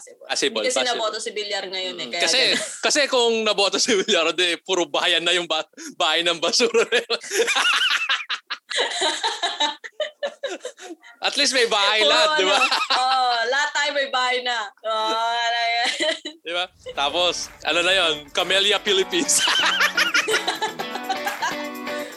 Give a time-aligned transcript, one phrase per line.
[0.00, 0.90] Possible, Hindi kasi possible.
[0.92, 2.02] naboto si Villar ngayon eh.
[2.02, 2.60] Mm, Kaya kasi ganun.
[2.86, 6.82] kasi kung naboto si Villar, di puro bayan na yung ba- bahay ng basura.
[11.20, 12.56] At least may bahay Puro lahat, di ba?
[12.56, 12.64] ano,
[12.96, 14.56] Oo, lahat tayo may bahay na.
[14.80, 15.60] Oo, ano.
[16.40, 16.64] Di ba?
[16.90, 19.44] Tapos, ano na yon Camellia Philippines.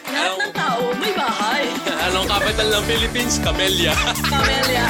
[0.08, 1.64] Lahat ng tao may bahay.
[2.02, 3.34] Anong capital ng Philippines?
[3.38, 3.92] Camellia.
[4.24, 4.86] Camellia.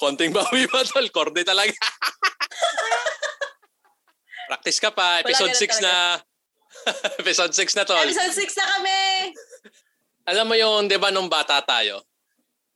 [0.00, 1.04] Konting bawi ba, tol?
[1.12, 1.76] Korde talaga.
[4.48, 5.20] Practice ka pa.
[5.20, 5.94] Episode ganun 6 na.
[7.20, 8.00] Episode 6 na, tol.
[8.00, 9.00] Episode 6 na kami!
[10.24, 12.00] Alam mo yung, di ba, nung bata tayo,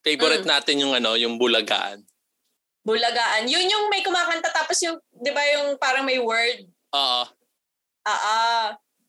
[0.04, 0.52] favorite Mm.
[0.52, 2.04] natin yung ano, yung bulagaan.
[2.84, 3.48] Bulagaan.
[3.48, 6.68] Yun yung may kumakanta tapos yung, di ba yung parang may word?
[6.92, 7.24] Oo.
[8.04, 8.66] Ah, ah.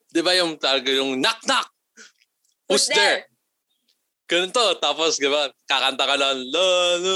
[0.07, 1.67] Di ba yung talaga yung knock knock?
[2.71, 3.27] Who's, Who's there?
[4.31, 4.79] Ganun to.
[4.79, 6.39] Tapos, di ba, kakanta ka lang.
[6.49, 6.65] La,
[6.97, 7.15] la.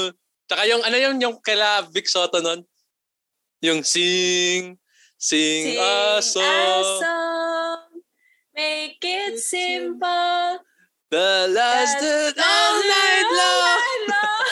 [0.50, 2.66] Tsaka yung, ano yung, yung kaila Vic Soto nun?
[3.61, 4.81] Yung sing,
[5.14, 7.86] sing, Sing a a song, song,
[8.52, 10.58] Make it simple.
[11.09, 13.61] the last That's all night long.
[13.61, 14.47] night long.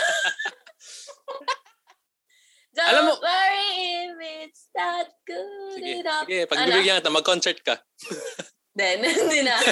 [2.72, 3.74] Don't Alam mo- worry
[4.06, 6.26] if it's not good Sige, enough.
[6.26, 6.46] sige.
[6.46, 7.76] Pagbibigyan kita, mag-concert ka.
[8.72, 9.58] Then, hindi na.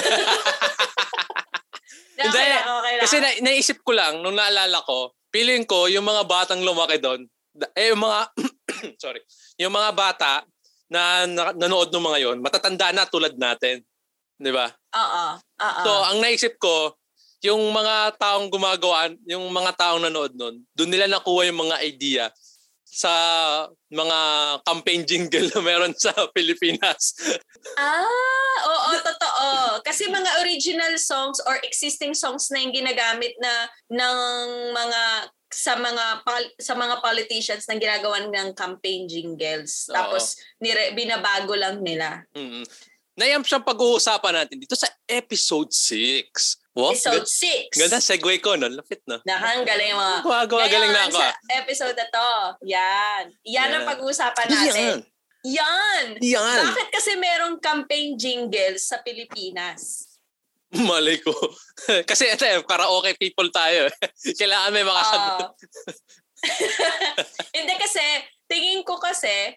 [2.16, 2.32] Hindi.
[2.32, 3.02] Okay okay lang.
[3.04, 7.28] Kasi na, naisip ko lang, nung naalala ko, feeling ko yung mga batang lumaki doon,
[7.76, 8.32] eh yung mga,
[9.04, 9.20] sorry,
[9.60, 10.32] yung mga bata
[10.88, 13.84] na, na nanood ng mga yon matatanda na tulad natin.
[14.40, 14.72] Di ba?
[14.72, 15.24] Oo.
[15.36, 15.82] Oo.
[15.84, 16.96] So, ang naisip ko,
[17.44, 22.24] yung mga taong gumagawa, yung mga taong nanood nun, doon nila nakuha yung mga idea
[22.86, 23.12] sa
[23.92, 24.18] mga
[24.64, 27.12] campaign jingle na meron sa Pilipinas.
[27.74, 29.48] Ah, oo, totoo.
[29.82, 33.52] Kasi mga original songs or existing songs na yung ginagamit na
[33.90, 34.16] ng
[34.72, 35.02] mga
[35.46, 39.86] sa mga pol- sa mga politicians na ginagawa ng campaign jingles.
[39.86, 42.24] Tapos nire, binabago lang nila.
[42.34, 42.66] Mm.
[43.16, 46.60] Nayam siyang pag-uusapan natin dito sa episode 6.
[46.76, 47.80] Wow, Episode ganda, 6.
[47.80, 48.68] ganda segue ko, no?
[48.68, 49.16] Lapit na.
[49.24, 51.16] Nakang galing mga Gawa, gawa, galing na ako.
[51.16, 51.34] sa ah.
[51.56, 52.28] episode na to,
[52.68, 53.22] yan.
[53.48, 53.90] Yan ang Yan.
[53.96, 55.00] pag-uusapan natin.
[55.00, 55.15] Yan.
[55.46, 56.18] Yan.
[56.18, 60.10] Bakit kasi merong campaign jingles sa Pilipinas?
[60.74, 61.30] Malay ko.
[62.10, 63.86] Kasi ito eh, karaoke people tayo.
[63.86, 63.94] eh.
[64.40, 65.54] Kailangan may mga Oo.
[67.56, 68.02] Hindi kasi,
[68.44, 69.56] tingin ko kasi,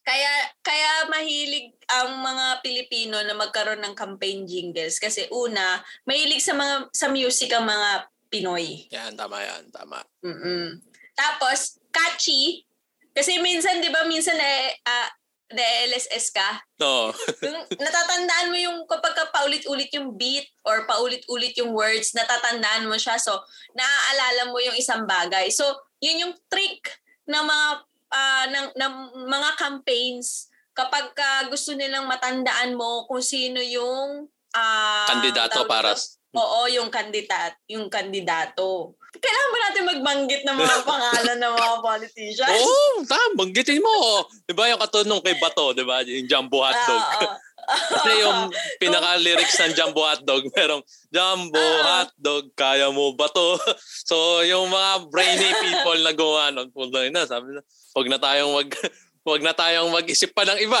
[0.00, 6.54] kaya kaya mahilig ang mga Pilipino na magkaroon ng campaign jingles kasi una, mahilig sa
[6.56, 8.86] mga sa music ang mga Pinoy.
[8.94, 9.66] Yan, tama yan.
[9.74, 9.98] Tama.
[10.22, 10.78] Mm-mm.
[11.18, 12.62] Tapos catchy
[13.16, 15.08] kasi minsan 'di ba minsan eh ah,
[15.90, 16.62] LSS ka.
[16.78, 17.10] No.
[17.42, 22.94] Yung natatandaan mo yung kapag ka paulit-ulit yung beat or paulit-ulit yung words, natatandaan mo
[22.94, 23.18] siya.
[23.18, 23.34] So,
[23.74, 25.50] naaalala mo yung isang bagay.
[25.50, 25.66] So,
[25.98, 27.68] yun yung trick ng mga
[28.14, 28.94] ah, ng, ng
[29.26, 35.94] mga campaigns kapag ka gusto nilang matandaan mo kung sino yung ah, Kandidato para...
[36.30, 38.94] Oo, yung kandidat, yung kandidato.
[39.18, 42.62] Kailangan ba natin magbanggit ng mga pangalan ng mga politicians?
[42.62, 43.34] Oo, oh, tama.
[43.34, 44.22] Banggitin mo.
[44.46, 46.06] Di ba yung katulad nung kay Bato, di ba?
[46.06, 47.02] Yung Jumbo Hotdog.
[47.02, 47.28] Oo.
[47.90, 51.82] Kasi yung pinaka-lyrics ng Jumbo Hotdog, merong Jumbo Oo.
[51.82, 53.58] Hotdog, kaya mo ba to?
[54.08, 57.62] so, yung mga brainy people na gumawa nun, puto na, sabi na,
[57.98, 58.70] wag na tayong mag,
[59.26, 60.78] wag na tayong mag-isip pa ng iba.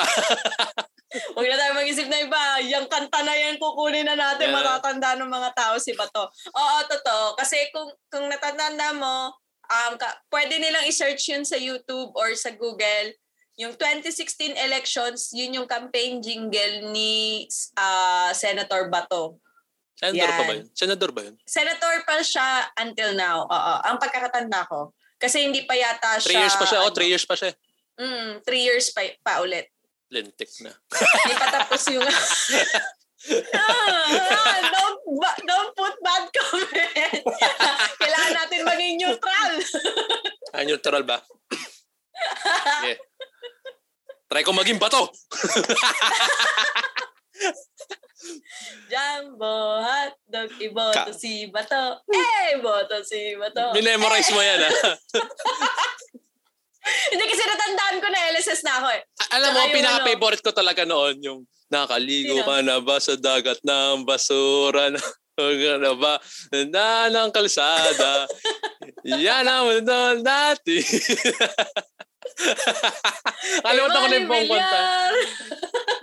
[1.10, 2.42] Huwag na tayo mag-isip na iba.
[2.70, 4.50] Yung kanta na yan, kukunin na natin.
[4.50, 4.56] Yeah.
[4.62, 6.30] Matatanda ng mga tao si Bato.
[6.30, 7.34] Oo, totoo.
[7.34, 9.34] Kasi kung, kung natatanda mo,
[9.66, 13.10] um, ka, pwede nilang i-search yun sa YouTube or sa Google.
[13.58, 17.44] Yung 2016 elections, yun yung campaign jingle ni
[17.74, 19.36] ah, Senator Bato.
[20.00, 20.58] Senador pa ba Yan.
[20.64, 20.66] yun?
[20.72, 21.34] Senador ba yun?
[21.44, 22.48] Senator pa siya
[22.80, 23.44] until now.
[23.44, 24.96] Oo, ang pagkakatanda ko.
[25.20, 26.24] Kasi hindi pa yata siya...
[26.24, 26.78] Three years pa siya.
[26.80, 27.52] Oh, ano, three years pa siya.
[28.00, 29.68] Mm, three years pa, pa ulit.
[30.10, 30.74] Lintik na.
[30.74, 32.02] Hindi pa tapos yung...
[33.54, 34.98] ah, ah, don't,
[35.46, 37.22] don't put bad comment.
[38.02, 39.52] Kailangan natin maging neutral.
[40.50, 41.22] Ah, neutral ba?
[42.82, 42.98] Yeah.
[44.26, 45.06] Try ko maging bato.
[48.90, 52.02] Jumbo hotdog, iboto Ka- si Bato.
[52.10, 53.70] Eh, boto si Bato.
[53.78, 54.74] Minemorize mo yan, ah.
[57.12, 59.00] Hindi kasi natandaan ko na LSS na ako eh.
[59.30, 62.46] Alam mo, Tsaka yung pinaka-favorite ko talaga noon yung nakaligo Sino?
[62.46, 65.00] ka na ba sa dagat ng basura na
[65.40, 66.20] Ano ba?
[66.68, 68.28] Na ng kalsada.
[69.08, 70.84] Yan ang mundo natin.
[73.62, 74.80] Kalimutan ko na yung buong kanta.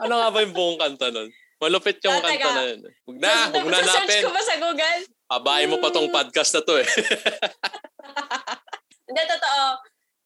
[0.01, 1.29] Ano nga ba yung buong kanta nun?
[1.57, 2.49] Malupit yung Ah, kanta teka.
[2.51, 2.79] na yun.
[3.05, 4.21] Huwag na, huwag na Search napin.
[4.23, 5.01] ko ba sa Google?
[5.27, 6.87] Abayin mo pa tong podcast na to eh.
[9.05, 9.65] Hindi, totoo.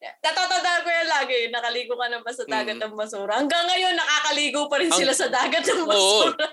[0.02, 1.38] Natatandaan ko yan lagi.
[1.48, 2.84] Nakaligo ka na ba sa dagat Mm.
[2.84, 3.34] ng basura?
[3.36, 5.88] Hanggang ngayon, nakakaligo pa rin Ang- sila sa dagat ng Oo.
[5.88, 6.46] basura.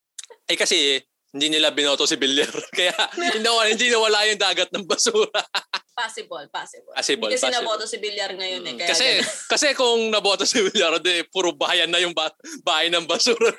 [0.50, 2.48] eh kasi hindi nila binoto si Villar.
[2.78, 5.28] Kaya hindi nawala, hindi nawala yung dagat ng basura.
[5.94, 6.90] Possible, possible.
[6.90, 7.62] Possible, Hindi kasi possible.
[7.62, 8.74] naboto si Villar ngayon eh.
[8.76, 9.30] Kaya kasi ganun.
[9.46, 13.54] kasi kung naboto si Villar, di puro bayan na yung ba- bahay ng basura.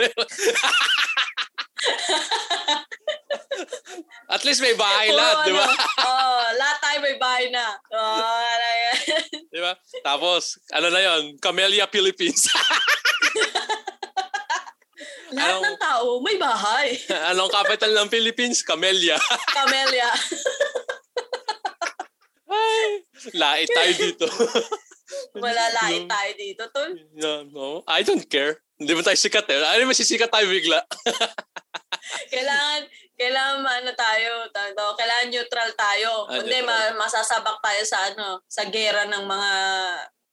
[4.26, 5.64] At least may bahay Puro lahat, di ba?
[5.64, 7.66] ano, Oo, lahat tayo may bahay na.
[7.94, 8.98] Oo, ano yan.
[9.56, 9.72] Di ba?
[10.02, 12.50] Tapos, ano na yon Camellia Philippines.
[15.36, 16.96] lahat Anong- ng tao may bahay.
[17.32, 18.60] Anong capital ng Philippines?
[18.62, 19.16] Camellia.
[19.54, 20.10] Camellia.
[22.46, 24.26] Ay, lait tayo dito.
[25.36, 26.92] Wala lahat tayo dito, tol.
[27.16, 28.60] No, no, I don't care.
[28.76, 29.60] Hindi mo tayo sikat eh.
[29.64, 30.84] Ano masisikat tayo bigla?
[32.34, 32.82] Kailangan,
[33.16, 36.28] kailangan ano tayo, daw, kailangan neutral tayo.
[36.28, 36.92] Ah, Hindi, neutral.
[36.92, 39.52] ma- masasabak tayo sa ano, sa gera ng mga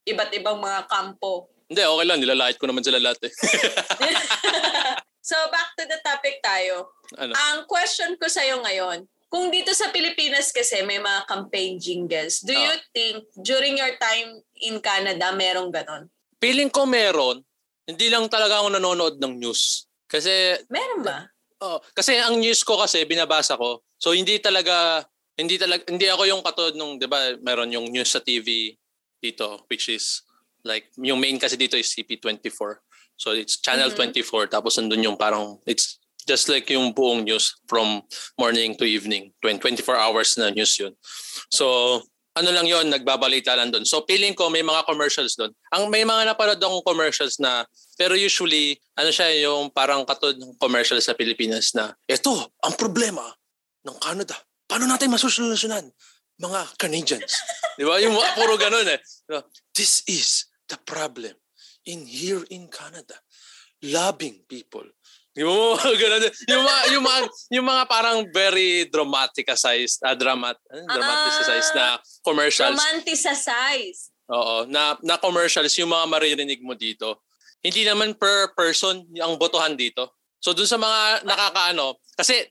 [0.04, 1.48] iba't ibang mga kampo.
[1.66, 2.18] Hindi, okay lang.
[2.18, 3.32] Nilalait ko naman sila lahat eh.
[5.22, 6.90] so, back to the topic tayo.
[7.16, 7.32] ano?
[7.32, 12.52] Ang question ko sa'yo ngayon, kung dito sa Pilipinas kasi may mga campaign jingles, do
[12.52, 12.60] Ah.
[12.60, 14.28] you think during your time
[14.60, 16.12] in Canada merong ganon?
[16.36, 17.40] Feeling ko meron.
[17.82, 19.86] Hindi lang talaga ako nanonood ng news.
[20.04, 21.31] Kasi, Meron ba?
[21.62, 23.86] Oh, kasi ang news ko kasi binabasa ko.
[23.96, 25.06] So hindi talaga
[25.38, 28.74] hindi talaga hindi ako yung katulad nung 'di ba meron yung news sa TV
[29.22, 30.26] dito which is
[30.66, 32.82] like yung main kasi dito is CP24.
[33.16, 34.18] So it's channel Mhm.
[34.18, 38.02] 24 tapos nandun yung parang it's just like yung buong news from
[38.38, 39.34] morning to evening.
[39.42, 40.94] 20 24 hours na news yun.
[41.50, 43.84] So ano lang yon nagbabalita lang doon.
[43.84, 45.52] So feeling ko may mga commercials doon.
[45.76, 47.68] Ang may mga napanood akong commercials na
[48.00, 52.32] pero usually ano siya yung parang katulad ng commercial sa Pilipinas na ito
[52.64, 53.24] ang problema
[53.84, 54.36] ng Canada.
[54.64, 55.92] Paano natin masusolusyonan?
[56.40, 57.32] Mga Canadians.
[57.78, 58.00] Di ba?
[58.00, 58.98] Yung puro ganun eh.
[59.76, 61.36] This is the problem
[61.84, 63.20] in here in Canada.
[63.84, 64.86] Loving people.
[65.32, 66.22] Mga ganun.
[66.44, 67.18] Yung mga, yung mga,
[67.56, 72.76] yung mga parang very dramaticized, uh, dramat, ano, dramaticized na commercials.
[72.76, 74.12] Romanticize.
[74.28, 77.24] Oo, na na commercials yung mga maririnig mo dito.
[77.64, 80.20] Hindi naman per person ang botohan dito.
[80.40, 82.44] So dun sa mga nakakaano, kasi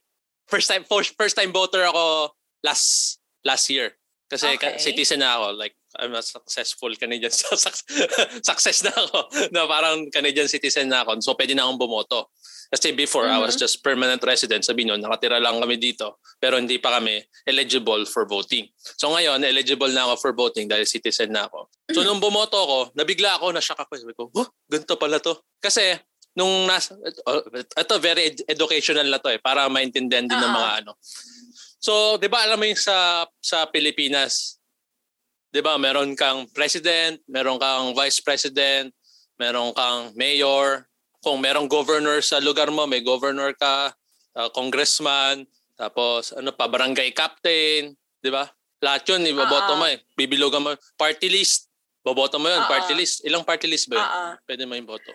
[0.48, 3.94] first time first, first time voter ako last last year.
[4.26, 4.80] Kasi ka- Okay.
[4.80, 7.84] citizen na ako, like I'm a successful Canadian suc-
[8.40, 9.18] success na ako
[9.50, 11.20] na parang Canadian citizen na ako.
[11.20, 12.32] So pwede na akong bumoto.
[12.72, 13.60] Kasi before I was Mhm.
[13.60, 16.16] just permanent resident, sabi nun, nakatira lang kami dito.
[16.40, 18.64] Pero hindi pa kami eligible for voting.
[18.96, 21.68] So ngayon, eligible na ako for voting dahil citizen na ako.
[21.92, 23.92] So nung bumoto ako, nabigla ako, na-shock ako.
[24.00, 25.36] Sabi ko, oh, ganito pala to.
[25.60, 26.00] Kasi
[26.32, 26.96] nung nasa,
[27.76, 30.56] ito very ed- educational na to eh, para maintindihan din ng Oo.
[30.56, 30.96] mga ano.
[31.76, 34.61] So, di ba alam mo yung sa, sa Pilipinas,
[35.52, 38.88] di ba meron kang president, meron kang vice president,
[39.36, 40.88] meron kang mayor,
[41.22, 43.92] kung merong governor sa lugar mo, may governor ka,
[44.34, 45.44] uh, congressman,
[45.76, 48.48] tapos ano pa, barangay captain, di ba?
[48.82, 49.78] Lahat yun, iboboto Oo.
[49.78, 50.02] mo eh.
[50.18, 50.74] Bibilugan mo.
[50.98, 51.70] Party list.
[52.02, 52.70] Boboto mo yun, Oo.
[52.70, 53.22] party list.
[53.22, 54.02] Ilang party list ba yun?
[54.02, 54.24] Oo.
[54.42, 55.14] Pwede mo boto.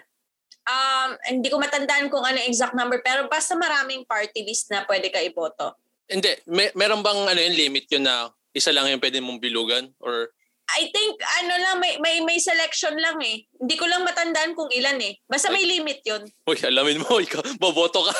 [0.67, 5.11] Um, hindi ko matandaan kung ano exact number, pero basta maraming party list na pwede
[5.11, 5.75] ka iboto.
[6.07, 9.93] Hindi, may, meron bang ano yung limit yun na isa lang yung pwede mong bilugan?
[10.01, 10.33] Or
[10.67, 13.47] I think, ano lang, may, may, may selection lang eh.
[13.55, 15.15] Hindi ko lang matandaan kung ilan eh.
[15.23, 16.27] Basta may limit yun.
[16.43, 18.13] Uy, alamin mo, ikaw, boboto ka.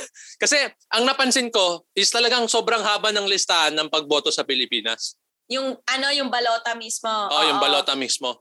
[0.42, 5.16] Kasi ang napansin ko is talagang sobrang haba ng listahan ng pagboto sa Pilipinas.
[5.48, 7.08] Yung, ano, yung balota mismo.
[7.08, 8.36] Oo, yung balota mismo.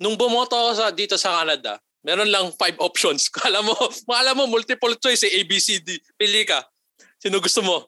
[0.00, 3.28] Nung bumoto ako sa, dito sa Canada, meron lang five options.
[3.28, 3.76] Kala mo,
[4.08, 6.00] kala mo multiple choice eh, A, B, C, D.
[6.16, 6.64] Pili ka.
[7.20, 7.84] Sino gusto mo?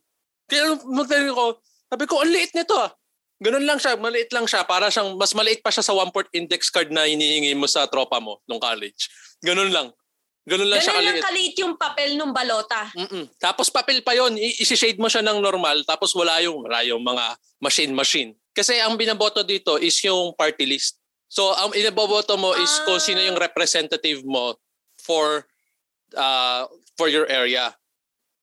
[0.46, 1.46] Kaya magtanong ko,
[1.87, 2.90] sabi ko, ang liit nito ah.
[3.37, 4.64] Ganun lang siya, maliit lang siya.
[4.64, 8.16] Para siyang, mas maliit pa siya sa one-port index card na hinihingi mo sa tropa
[8.16, 9.12] mo nung college.
[9.45, 9.93] Ganun lang.
[10.47, 11.26] Ganun lang siya Ganun lang kaliit.
[11.26, 12.87] kaliit yung papel ng balota.
[12.97, 13.26] Mm-mm.
[13.37, 17.02] Tapos papel pa yon, I- isi-shade mo siya ng normal tapos wala yung wala yung
[17.02, 18.33] mga machine-machine.
[18.55, 20.97] Kasi ang binaboto dito is yung party list.
[21.26, 24.55] So ang inaboboto mo is kung sino yung representative mo
[25.02, 25.45] for
[26.14, 26.64] uh,
[26.95, 27.75] for your area.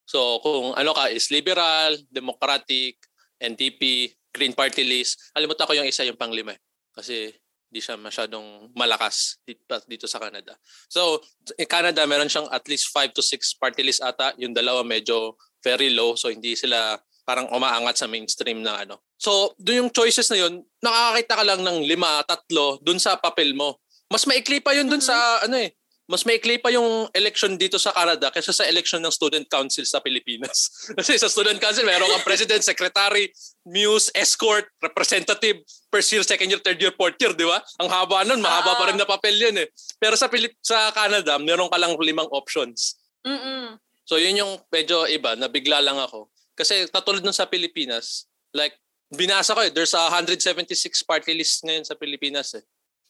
[0.03, 2.99] So kung ano ka is liberal, democratic,
[3.43, 5.29] NDP, Green Party list.
[5.35, 6.55] Alimutan ko yung isa yung panglima.
[6.55, 6.59] eh.
[6.95, 7.29] Kasi
[7.73, 10.53] di siya masyadong malakas dito, dito sa Canada.
[10.87, 11.19] So,
[11.57, 14.37] in Canada, meron siyang at least 5 to 6 party list ata.
[14.37, 15.35] Yung dalawa medyo
[15.65, 19.01] very low so hindi sila parang umaangat sa mainstream na ano.
[19.15, 23.55] So, doon yung choices na yun, nakakakita ka lang ng lima, tatlo dun sa papel
[23.55, 23.79] mo.
[24.11, 25.07] Mas maikli pa yun dun mm-hmm.
[25.07, 25.71] sa ano eh,
[26.03, 30.03] mas maikli pa yung election dito sa Canada kaysa sa election ng student council sa
[30.03, 30.67] Pilipinas.
[30.99, 33.31] Kasi sa student council, meron kang president, secretary,
[33.63, 37.63] muse, escort, representative, first year, second year, third year, fourth year, di ba?
[37.79, 39.67] Ang haba nun, mahaba pa rin na papel yun eh.
[39.95, 42.99] Pero sa Pilip sa Canada, meron ka lang limang options.
[43.23, 43.79] Mm-mm.
[44.03, 46.27] So yun yung medyo iba, nabigla lang ako.
[46.53, 48.75] Kasi katulad nun sa Pilipinas, like,
[49.07, 50.75] binasa ko eh, there's a 176
[51.07, 52.63] party list ngayon sa Pilipinas eh.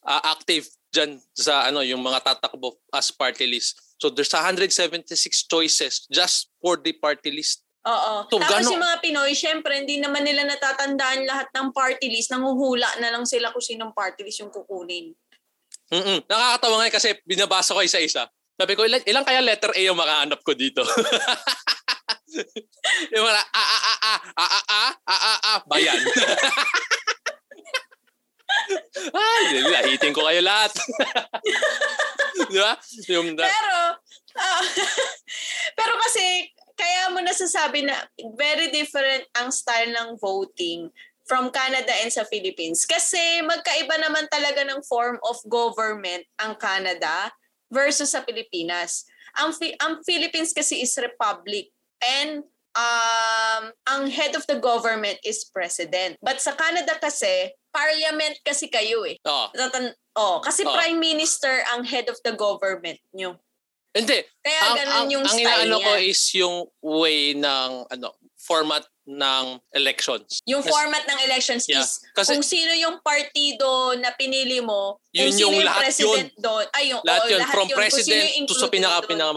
[0.04, 3.82] Uh, active dyan sa ano yung mga tatakbo as party list.
[3.98, 5.08] So there's 176
[5.48, 7.64] choices just for the party list.
[7.84, 8.14] Oo.
[8.32, 8.72] So, Tapos gano...
[8.76, 12.32] yung mga Pinoy, syempre, hindi naman nila natatandaan lahat ng party list.
[12.32, 15.12] Nanguhula na lang sila kung sinong party list yung kukunin.
[15.92, 16.24] Mm-mm.
[16.24, 18.24] Nakakatawa nga kasi binabasa ko isa-isa.
[18.56, 20.80] Sabi ko, ilan, ilang kaya letter A yung makahanap ko dito?
[23.14, 26.00] yung mga, a, a, a, a, a, a, a, a, a, a, bayan.
[29.14, 30.72] Ay, laitin ko kayo lahat.
[32.54, 32.74] Di ba?
[33.10, 33.78] Yung da- pero,
[34.38, 34.64] uh,
[35.78, 37.96] pero kasi, kaya mo nasasabi na
[38.34, 40.90] very different ang style ng voting
[41.24, 42.84] from Canada and sa Philippines.
[42.84, 47.32] Kasi magkaiba naman talaga ng form of government ang Canada
[47.72, 49.08] versus sa Pilipinas.
[49.40, 51.72] Ang, ang Philippines kasi is republic
[52.04, 56.18] and um, ang head of the government is president.
[56.22, 59.18] But sa Canada kasi, parliament kasi kayo eh.
[59.26, 59.48] Oo.
[59.54, 60.74] Tatan- oh, kasi Oo.
[60.74, 63.38] prime minister ang head of the government nyo.
[63.94, 64.26] Hindi.
[64.42, 65.86] Kaya ang, ganun ang, yung ang style inaano niya.
[65.86, 70.40] ko is yung way ng ano format ng elections.
[70.48, 71.80] Yung Kasi, format ng elections yeah.
[71.80, 76.32] is Kasi, kung sino yung partido na pinili mo, yun kung sino yung, yung president
[76.36, 76.44] yun.
[76.44, 76.66] doon.
[76.76, 77.40] Ay, yung, lahat oo, yun.
[77.40, 77.78] Lahat From yun.
[77.78, 79.32] president to sa pinaka pinaka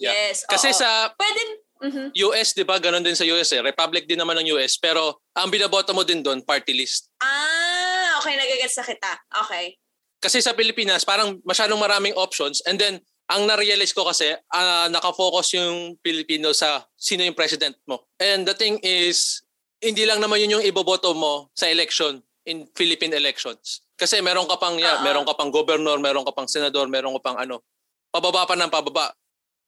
[0.00, 0.12] Yeah.
[0.12, 0.44] Yes.
[0.44, 0.76] Kasi oo.
[0.76, 1.40] sa Pwede,
[1.82, 2.06] mm-hmm.
[2.30, 3.64] US, di ba, ganun din sa US eh.
[3.64, 4.76] Republic din naman ng US.
[4.76, 7.08] Pero ang binaboto mo din doon, party list.
[7.20, 8.36] Ah, okay.
[8.36, 9.12] Nagagets na kita.
[9.46, 9.80] Okay.
[10.20, 12.60] Kasi sa Pilipinas, parang masyadong maraming options.
[12.68, 18.10] And then, ang na-realize ko kasi, uh, nakafocus yung Pilipino sa sino yung president mo.
[18.20, 19.40] And the thing is,
[19.80, 23.86] hindi lang naman yun yung iboboto mo sa election in Philippine elections.
[23.96, 25.06] Kasi meron ka pang, yeah, uh-huh.
[25.06, 27.64] meron ka pang governor, meron ka pang senador, meron ka pang ano,
[28.10, 29.14] pababa pa ng pababa.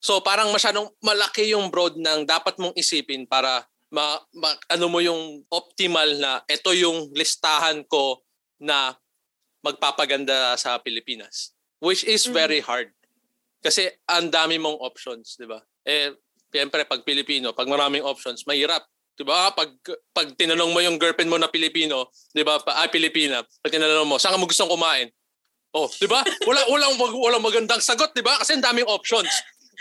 [0.02, 3.62] So parang masyadong malaki yung broad ng dapat mong isipin para
[3.94, 8.18] ma, ma ano mo yung optimal na ito yung listahan ko
[8.58, 8.98] na
[9.62, 11.54] magpapaganda sa Pilipinas.
[11.78, 12.34] Which is mm.
[12.34, 12.90] very hard.
[13.62, 15.62] Kasi ang dami mong options, di ba?
[15.86, 16.10] Eh,
[16.50, 18.82] siyempre, pag Pilipino, pag maraming options, mahirap.
[19.14, 19.54] Di ba?
[19.54, 19.78] Pag,
[20.10, 22.58] pag tinanong mo yung girlfriend mo na Pilipino, di ba?
[22.74, 23.46] Ah, Pilipina.
[23.62, 25.14] Pag tinanong mo, saan ka mo gustong kumain?
[25.70, 26.26] Oh, di ba?
[26.42, 28.34] Wala, walang, walang magandang sagot, di ba?
[28.42, 29.30] Kasi ang daming options.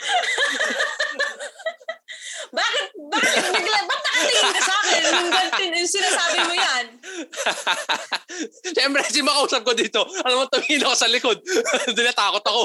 [2.57, 5.01] bakit, bakit, bigla, ba't nakatingin ka sa akin?
[5.07, 6.85] Yung, gantin, yung sinasabi mo yan.
[8.75, 10.03] Siyempre, si makausap ko dito.
[10.25, 11.37] Alam mo, tumingin ako sa likod.
[11.97, 12.61] Dinatakot ako.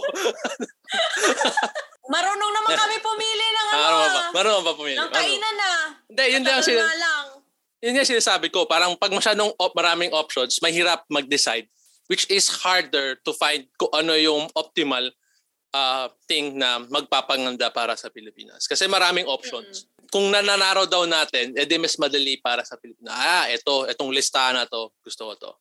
[2.07, 3.78] Marunong naman kami pumili ng ano.
[3.78, 4.97] Marunong pa, marunong pa pumili.
[4.99, 5.71] Ng kainan na.
[6.07, 6.62] Hindi, yun lang.
[6.62, 7.26] Sin- lang.
[7.85, 8.64] Yun yung sinasabi ko.
[8.64, 11.69] Parang pag masyadong op- maraming options, mahirap mag-decide.
[12.07, 15.11] Which is harder to find kung ano yung optimal
[15.76, 18.64] uh, thing na magpapanganda para sa Pilipinas.
[18.64, 19.85] Kasi maraming options.
[19.85, 20.09] Mm-hmm.
[20.09, 23.12] Kung nananaraw daw natin, edi mas madali para sa Pilipinas.
[23.12, 25.52] Ah, ito, itong listahan na to, gusto ko to.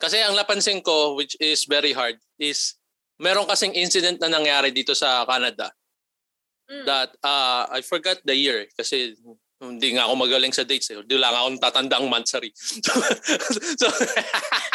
[0.00, 2.74] Kasi ang napansin ko, which is very hard, is
[3.22, 5.70] meron kasing incident na nangyari dito sa Canada
[6.66, 6.82] mm.
[6.82, 9.14] that uh, I forgot the year kasi
[9.62, 11.00] hindi nga ako magaling sa dates eh.
[11.00, 12.52] Hindi lang ako tatandang month, sorry.
[13.80, 13.86] so,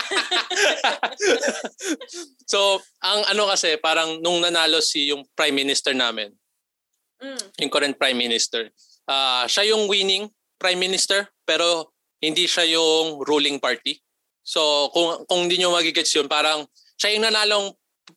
[2.52, 6.34] so, ang ano kasi, parang nung nanalo si yung prime minister namin,
[7.22, 7.64] mm.
[7.64, 8.70] yung current prime minister,
[9.10, 13.96] uh, siya yung winning prime minister, pero hindi siya yung ruling party.
[14.44, 16.68] So, kung, kung hindi nyo magigets yun, parang
[17.00, 17.66] siya yung nanalong,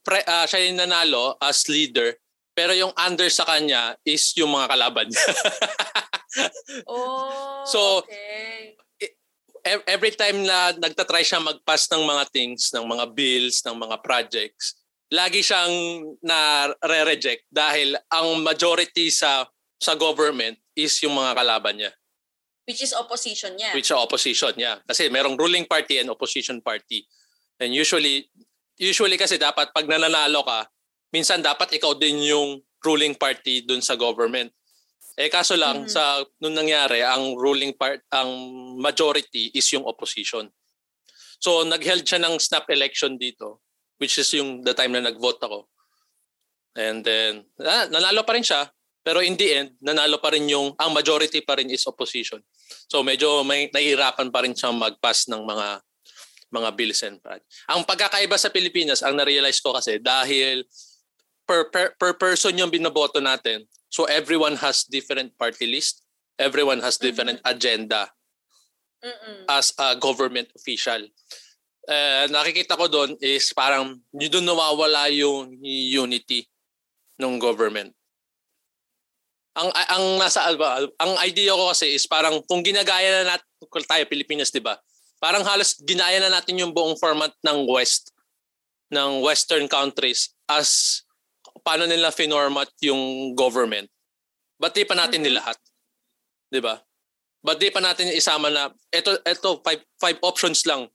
[0.03, 2.17] pre, uh, siya yung nanalo as leader,
[2.53, 5.09] pero yung under sa kanya is yung mga kalaban
[6.89, 8.52] oh, so, okay.
[9.65, 14.83] Every time na nagtatry siya mag-pass ng mga things, ng mga bills, ng mga projects,
[15.13, 19.47] lagi siyang na-re-reject dahil ang majority sa
[19.83, 21.93] sa government is yung mga kalaban niya.
[22.63, 23.75] Which is opposition niya.
[23.75, 24.79] Which is opposition niya.
[24.87, 27.03] Kasi merong ruling party and opposition party.
[27.59, 28.31] And usually,
[28.79, 30.71] usually kasi dapat pag nananalo ka,
[31.11, 34.55] minsan dapat ikaw din yung ruling party dun sa government.
[35.19, 35.93] Eh kaso lang mm-hmm.
[35.93, 38.31] sa nung nangyari ang ruling part ang
[38.81, 40.49] majority is yung opposition.
[41.43, 43.61] So nagheld siya ng snap election dito
[44.01, 45.69] which is yung the time na nagvote ako.
[46.73, 50.79] And then ah, nanalo pa rin siya Pero in the end, nanalo pa rin yung,
[50.79, 52.39] ang majority pa rin is opposition.
[52.87, 55.83] So medyo may nahihirapan pa rin siyang mag-pass ng mga
[56.53, 57.49] mga bills and budget.
[57.67, 60.63] Ang pagkakaiba sa Pilipinas, ang na-realize ko kasi dahil
[61.49, 66.03] per, per, per person yung binoboto natin, so everyone has different party list,
[66.41, 67.53] everyone has different mm-hmm.
[67.53, 68.09] agenda
[69.05, 69.45] Mm-mm.
[69.53, 71.05] as a government official.
[71.85, 76.47] Uh, nakikita ko doon is parang doon nawawala yung unity
[77.21, 77.93] ng government
[79.53, 80.49] ang ang nasa
[80.97, 83.49] ang idea ko kasi is parang kung ginagaya na natin
[83.85, 84.81] tayo Pilipinas, 'di ba?
[85.21, 88.11] Parang halos ginaya na natin yung buong format ng West
[88.93, 91.01] ng western countries as
[91.63, 93.89] paano nila finormat yung government.
[94.59, 95.27] Ba't di pa natin mm-hmm.
[95.27, 95.59] nilahat?
[96.51, 96.79] 'Di ba?
[97.43, 100.87] Ba't di pa natin isama na ito ito five five options lang.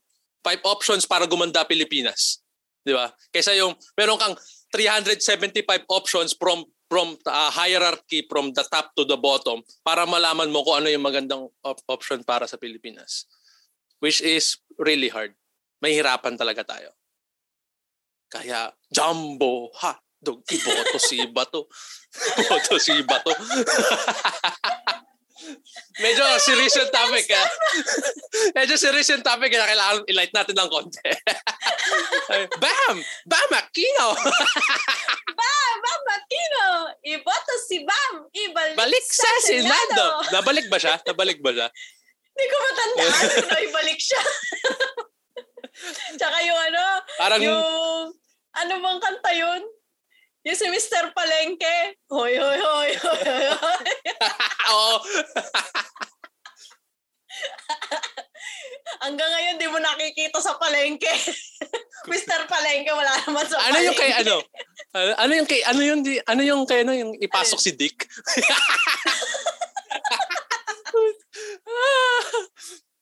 [0.45, 2.39] Five options para gumanda Pilipinas.
[2.85, 3.11] 'Di ba?
[3.33, 4.35] Kaysa yung meron kang
[4.71, 10.63] 375 options from from uh, hierarchy from the top to the bottom para malaman mo
[10.63, 13.27] kung ano yung magandang op- option para sa Pilipinas.
[13.99, 15.35] Which is really hard.
[15.83, 16.95] Mahirapan talaga tayo.
[18.27, 21.67] Kaya, jumbo, ha, dog, iboto si Bato.
[22.41, 23.31] Iboto si Bato.
[26.01, 27.29] Medyo serious yung topic.
[27.31, 27.47] ah.
[28.57, 29.53] Medyo serious yung topic.
[29.53, 31.01] Kaya kailangan i-light natin ng konti.
[32.57, 32.95] Bam!
[33.29, 33.49] Bam!
[33.53, 34.07] Aquino!
[35.37, 35.75] Bam!
[35.81, 36.03] Bam!
[36.17, 36.65] Aquino!
[37.05, 38.25] Iboto si Bam!
[38.33, 40.25] Ibalik Balik sa Senado!
[40.33, 40.97] Nabalik ba siya?
[41.05, 41.67] Nabalik ba siya?
[42.37, 44.21] Hindi ko matandaan kung ibalik siya.
[46.17, 46.83] Tsaka yung ano,
[47.17, 47.61] Parang, yung,
[48.57, 49.61] ano bang kanta yun?
[50.47, 51.11] Yung si Mr.
[51.11, 51.99] Palengke.
[52.07, 53.87] Hoy, hoy, hoy, hoy, hoy.
[54.71, 54.95] Oo.
[59.03, 61.11] Hanggang ngayon, di mo nakikita sa palengke.
[62.11, 62.47] Mr.
[62.47, 63.87] Palengke, wala naman sa ano palengke.
[63.91, 64.35] yung kay ano?
[64.95, 68.07] Ano, ano yung kay ano yung ano yung kay ano yung ipasok si Dick?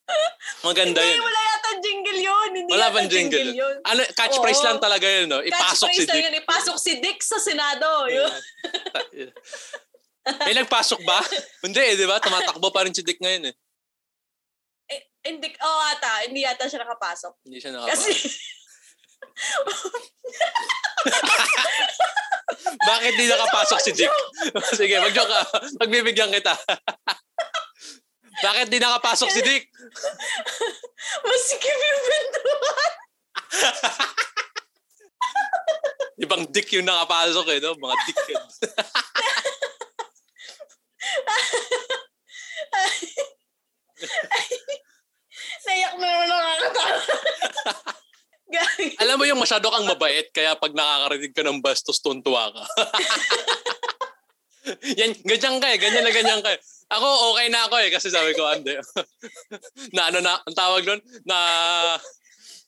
[0.66, 1.22] Maganda Hindi, yun.
[1.22, 2.50] wala yata jingle yun.
[2.54, 3.76] Hindi Wala yata bang jingle, yun.
[3.82, 5.40] Ano, catchphrase lang talaga yun, no?
[5.42, 6.24] Ipasok si Catchphrase lang Dick.
[6.26, 7.88] yun, ipasok si Dick sa Senado.
[8.16, 8.32] Yun.
[10.42, 11.22] May nagpasok ba?
[11.64, 12.18] Hindi eh, di ba?
[12.18, 13.54] Tumatakbo pa rin si Dick ngayon eh.
[14.86, 17.42] Eh, hindi, oh ata, hindi yata siya nakapasok.
[17.46, 17.90] Hindi siya nakapasok.
[17.90, 18.10] Kasi,
[22.86, 24.14] Bakit di nakapasok si Dick?
[24.74, 25.42] Sige, mag-joke ka.
[25.82, 26.54] Magbibigyan kita.
[28.36, 29.64] Bakit di nakapasok si Dick?
[31.26, 32.92] masikip yung pintuan.
[36.24, 37.76] Ibang Dick yung nakapasok eh, no?
[37.76, 38.44] Mga Dick yun.
[45.66, 47.00] Naiyak na naman nakakatawa.
[49.02, 52.64] Alam mo yung masyado kang mabait, kaya pag nakakarinig ka ng bastos, tuntua ka.
[54.98, 55.78] Yan, ganyan ka eh.
[55.78, 56.60] Ganyan na ganyan ka eh.
[56.86, 57.90] Ako, okay na ako eh.
[57.90, 58.78] Kasi sabi ko, ande.
[59.96, 61.00] na ano na, ang tawag doon?
[61.26, 61.36] Na,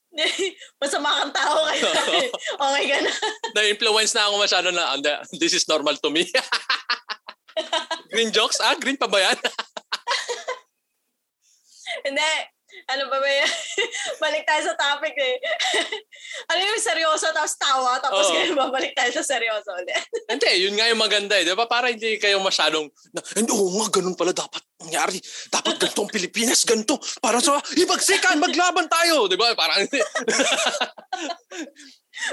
[0.82, 1.84] Masama kang tao kayo.
[2.64, 3.12] okay ka na.
[3.54, 6.26] na-influence na ako masyado na, ande, this is normal to me.
[8.10, 8.58] green jokes?
[8.62, 9.38] Ah, green pa ba yan?
[12.06, 12.57] Hindi.
[12.88, 13.48] Ano ba ba yan?
[14.22, 15.36] Balik tayo sa topic eh.
[16.52, 18.32] ano yung seryoso tapos tawa tapos Oo.
[18.36, 19.96] ngayon babalik tayo sa seryoso ulit.
[20.32, 21.48] Hindi, yun nga yung maganda eh.
[21.48, 21.64] Di ba?
[21.64, 22.84] Para hindi kayo masyadong,
[23.16, 25.16] na, hindi, oo nga, ganun pala dapat mangyari.
[25.48, 27.00] Dapat ganito ang Pilipinas, ganito.
[27.24, 29.24] Para sa ibagsikan, maglaban tayo.
[29.26, 29.56] Di ba?
[29.56, 29.88] Parang,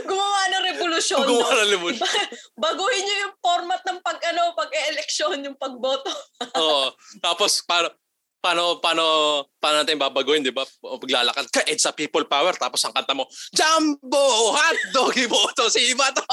[0.06, 1.24] Gumawa ng revolusyon.
[1.30, 1.95] gumawa ng limon.
[2.58, 6.10] Baguhin niyo yung format ng pag ano, pag-eleksyon, yung pagboto.
[6.58, 6.91] Oo.
[7.21, 7.93] Tapos, paano,
[8.46, 9.06] paano, paano,
[9.58, 10.62] paano natin babaguhin, di ba?
[10.86, 16.14] O Paglalakad ka, EDSA People Power, tapos ang kanta mo, Jumbo, hotdog, iboto, si iba
[16.14, 16.22] to.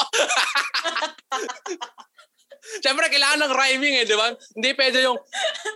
[2.84, 4.30] Siyempre, kailangan ng rhyming eh, di ba?
[4.54, 5.18] Hindi pwede yung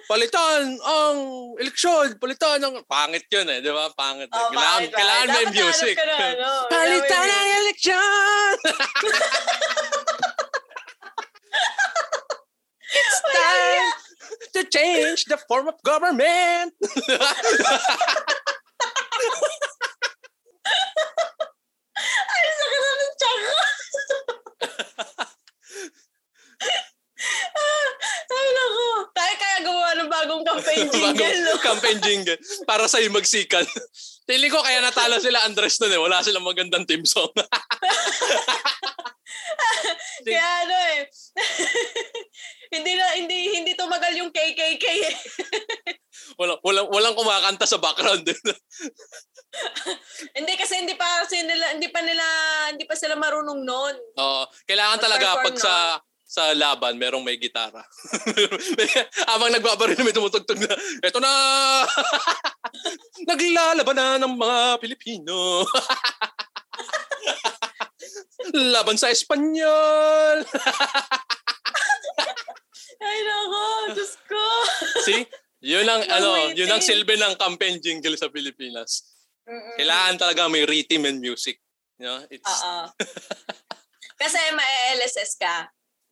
[0.07, 1.19] palitan ang
[1.57, 2.85] eleksyon, palitan ang...
[2.85, 3.89] Pangit yun eh, di ba?
[3.97, 4.29] Pangit.
[4.29, 4.37] eh.
[4.37, 5.97] Oh, kailangan, bakit, kailangan may music.
[5.97, 8.55] na, ano, palitan ang eleksyon!
[12.97, 14.06] It's time
[14.57, 16.73] to change the form of government.
[21.97, 23.15] Ay, sakit na ng
[28.37, 28.89] Ay, naku.
[29.17, 31.17] Tayo kaya gumawa ng bagong campaign jingle.
[31.17, 31.65] Bagong no?
[31.65, 32.39] campaign jingle.
[32.69, 33.65] Para sa'yo magsikan.
[34.29, 36.01] Feeling ko kaya natalo sila Andres nun eh.
[36.01, 37.31] Wala silang magandang team song.
[40.27, 41.01] Kaya ano eh.
[42.75, 45.15] hindi na hindi hindi tumagal yung KKK eh.
[46.35, 48.27] walang, walang, walang kumakanta sa background.
[50.35, 52.25] hindi kasi hindi pa kasi nila hindi pa nila
[52.75, 53.95] hindi pa sila marunong noon.
[54.19, 54.43] Oo.
[54.67, 57.87] kailangan talaga pag sa sa laban, merong may gitara.
[59.31, 60.75] Habang nagbabaril may tumutugtog na,
[61.07, 61.31] eto na!
[63.31, 65.63] Naglalaban na ng mga Pilipino.
[68.75, 70.43] Laban sa Espanyol!
[72.97, 73.63] Ay, nako,
[73.95, 74.43] Diyos ko.
[75.07, 75.23] See?
[75.63, 79.15] Yun ang, No ano, yun ang silbi ng campaign jingle sa Pilipinas.
[79.47, 79.79] Mm-mm.
[79.79, 81.63] Kailangan talaga may rhythm and music.
[82.03, 82.91] You know, it's, Oo.
[84.19, 85.39] Kasi may LSS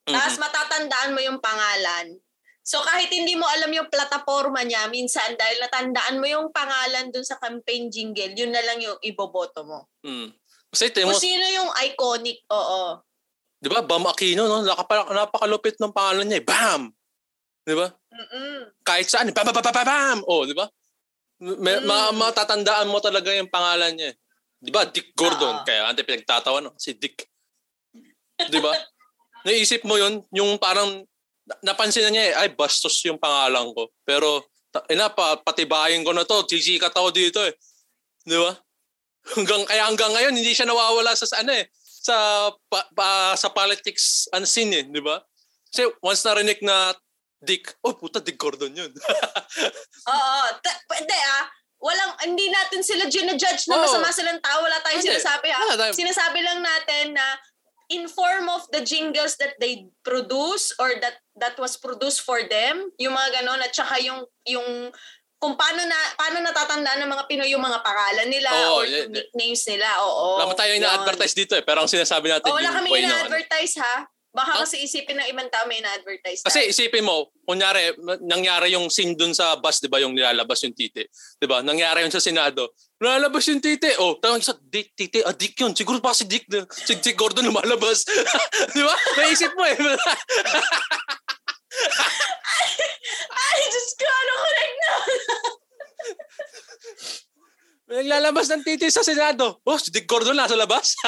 [0.04, 0.12] ka.
[0.12, 2.16] Tapos matatandaan mo yung pangalan.
[2.60, 7.24] So kahit hindi mo alam yung plataforma niya, minsan dahil natandaan mo yung pangalan dun
[7.24, 9.88] sa campaign jingle, yun na lang yung iboboto mo.
[10.00, 10.32] Mm.
[10.68, 13.04] Kasi tingnan Kung mo, sino yung iconic, oo.
[13.54, 14.60] di ba, Bam Aquino, no?
[14.60, 16.44] Nakapa, napakalupit ng pangalan niya eh.
[16.44, 16.82] Bam!
[17.64, 17.88] Di ba?
[17.88, 18.60] Mm-mm.
[18.80, 20.18] Kahit saan, bam, bam, bam, bam, bam!
[20.24, 20.68] Oh, di ba?
[21.40, 21.84] May, Mm.
[21.84, 24.12] ma- matatandaan mo talaga yung pangalan niya.
[24.12, 24.16] eh.
[24.56, 24.88] Di ba?
[24.88, 25.60] Dick Gordon.
[25.60, 25.64] Oo.
[25.64, 26.72] Kaya ante pinagtatawa no?
[26.76, 27.28] Si Dick.
[28.40, 28.72] Di ba?
[29.44, 31.04] Naisip mo yun, yung parang
[31.44, 33.92] na- napansin na niya eh, ay bastos yung pangalan ko.
[34.02, 34.48] Pero
[34.88, 37.52] ina pa patibayin ko na to, sisikat ako dito eh.
[38.24, 38.56] Di ba?
[39.36, 42.16] Hanggang kaya hanggang ngayon hindi siya nawawala sa, ano eh, sa
[42.66, 45.20] pa, pa- sa politics unseen eh, di ba?
[45.68, 46.92] Kasi once narinig na
[47.38, 48.88] Dick, oh puta Dick Gordon yun.
[50.12, 50.42] Oo.
[50.58, 51.44] Ta- Pwede ah.
[51.76, 53.36] Walang, hindi natin sila judge
[53.68, 53.84] na Oo.
[53.84, 54.64] masama silang tao.
[54.64, 55.12] Wala tayong Hindi.
[55.12, 55.60] sinasabi ha.
[55.60, 57.26] Wala tayong- Sinasabi lang natin na
[57.92, 62.88] in form of the jingles that they produce or that that was produced for them,
[62.96, 64.92] yung mga ganon, at saka yung, yung
[65.44, 69.12] kung paano na paano natatandaan ng mga Pinoy yung mga pangalan nila Oo, or yung
[69.12, 69.88] nicknames nila.
[70.00, 70.40] Oo.
[70.40, 70.80] Wala pa tayo yun.
[70.80, 74.08] ina-advertise dito eh, pero ang sinasabi natin Oh, wala yung kami ina-advertise ha.
[74.34, 74.66] Baka Huh?
[74.66, 76.70] kasi isipin ng ibang tao may ina-advertise Kasi tayo.
[76.74, 81.06] isipin mo, kunyari, nangyari yung scene dun sa bus, di ba, yung nilalabas yung titi.
[81.38, 81.62] Di ba?
[81.62, 82.74] Nangyari yun sa Senado.
[82.98, 83.94] Nilalabas yung titi.
[83.96, 85.70] Oh, tawag sa Dick, titi, ah, Dick yun.
[85.70, 88.02] Siguro pa si Dick, na- si Dick Gordon lumalabas.
[88.74, 88.94] di ba?
[89.16, 89.78] Naisip mo eh.
[93.30, 94.90] Ay, Diyos ko, ano correct na?
[97.84, 99.62] May Naglalabas ng titi sa Senado.
[99.62, 100.98] Oh, si Dick Gordon nasa labas.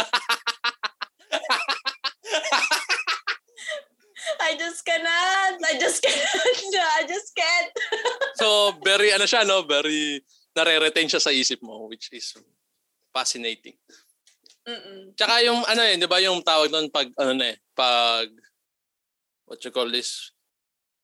[4.40, 5.60] I just cannot.
[5.62, 6.90] I just cannot.
[6.98, 7.70] I just can't.
[8.40, 9.62] so, very, ano siya, no?
[9.62, 10.22] Very,
[10.56, 12.32] nare-retain siya sa isip mo, which is
[13.12, 13.76] fascinating.
[14.66, 15.14] Mm-mm.
[15.14, 18.26] Tsaka yung ano eh, 'di ba yung tawag doon pag ano na eh, pag
[19.46, 20.34] what you call this?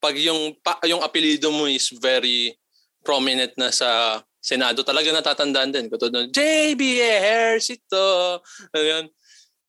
[0.02, 2.58] Pag yung pa, yung apelyido mo is very
[3.06, 5.87] prominent na sa Senado, talaga natatandaan din.
[5.87, 8.42] Katulad ng JB Ejercito.
[8.74, 9.06] Ano yun?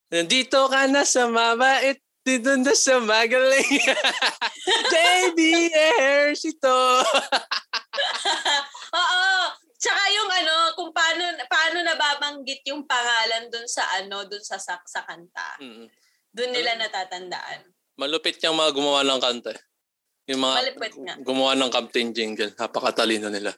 [0.10, 3.68] Nandito ka na sa mabait, na sa magaling.
[4.94, 6.72] JB Ejercito.
[8.96, 9.24] Oo.
[9.76, 11.20] Tsaka yung ano, kung paano
[11.52, 15.60] paano nababanggit yung pangalan dun sa ano, dun sa sa, sa kanta.
[15.60, 15.92] Mm.
[16.32, 17.68] Dun nila natatandaan.
[18.00, 19.52] Malupit yung mga gumawa ng kanta.
[19.52, 19.62] eh.
[20.32, 21.14] Yung mga Malupit nga.
[21.20, 22.56] gumawa ng campaign jingle.
[22.56, 23.52] Napakatalino nila.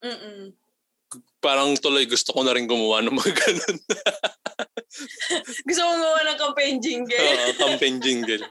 [0.00, 0.56] Mm-mm.
[1.38, 3.78] Parang tuloy gusto ko na rin gumawa ng mga ganun.
[5.62, 7.20] Gusto mo gumawa ng campaign jingle?
[7.20, 8.44] Oo, campaign jingle.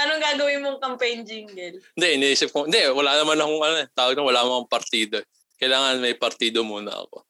[0.00, 1.78] Anong gagawin mong campaign jingle?
[1.94, 5.22] Hindi, iniisip ko, hindi, wala naman akong, ano, tawag na wala akong partido.
[5.60, 7.22] Kailangan may partido muna ako.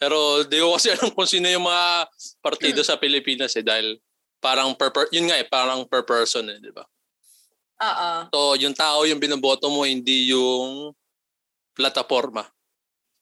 [0.00, 0.16] Pero
[0.48, 2.08] di ko kasi alam kung sino yung mga
[2.40, 4.00] partido sa Pilipinas eh, dahil
[4.40, 6.84] parang per, per yun nga eh, parang per person eh, di ba?
[7.80, 8.10] Oo.
[8.32, 10.92] So, yung tao yung binoboto mo, hindi yung
[11.80, 12.44] plataforma.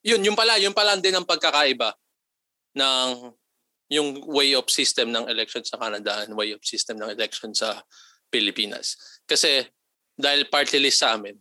[0.03, 1.95] Yun, yung pala, yung pala din ang pagkakaiba
[2.75, 3.31] ng
[3.89, 7.81] yung way of system ng election sa Canada and way of system ng election sa
[8.29, 8.99] Pilipinas.
[9.25, 9.65] Kasi
[10.19, 11.39] dahil party list sa amin,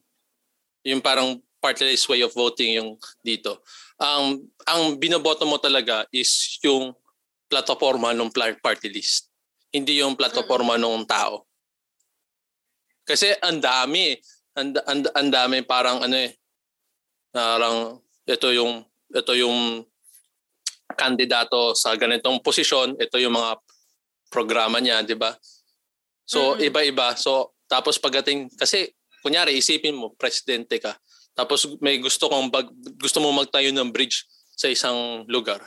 [0.85, 3.65] yung parang party list way of voting yung dito,
[3.99, 6.95] ang ang binoboto mo talaga is yung
[7.51, 9.27] plataforma ng party list.
[9.67, 11.43] Hindi yung plataforma ng tao.
[13.07, 14.15] Kasi ang dami,
[14.55, 16.35] ang, ang, ang dami parang ano eh,
[17.37, 18.81] parang ito yung
[19.13, 19.85] ito yung
[20.97, 23.61] kandidato sa ganitong posisyon, ito yung mga
[24.33, 25.37] programa niya, 'di ba?
[26.25, 26.73] So Mm.
[26.73, 27.13] iba-iba.
[27.13, 28.89] So tapos pagdating kasi
[29.21, 30.97] kunyari isipin mo presidente ka.
[31.37, 32.65] Tapos may gusto kong bag,
[32.97, 34.25] gusto mo magtayo ng bridge
[34.57, 35.61] sa isang lugar.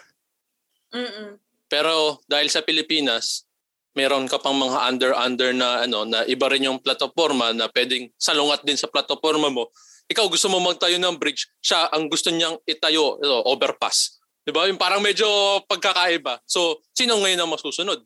[0.91, 1.39] Mm-mm.
[1.71, 3.47] Pero dahil sa Pilipinas,
[3.95, 8.67] meron ka pang mga under-under na ano na iba rin yung plataforma na pwedeng salungat
[8.67, 9.71] din sa plataforma mo.
[10.11, 14.19] Ikaw gusto mo magtayo ng bridge, siya ang gusto niyang itayo, ito, overpass.
[14.43, 14.67] 'Di ba?
[14.67, 15.27] Yung parang medyo
[15.71, 16.43] pagkakaiba.
[16.49, 18.03] So, sino ngayon ang masusunod?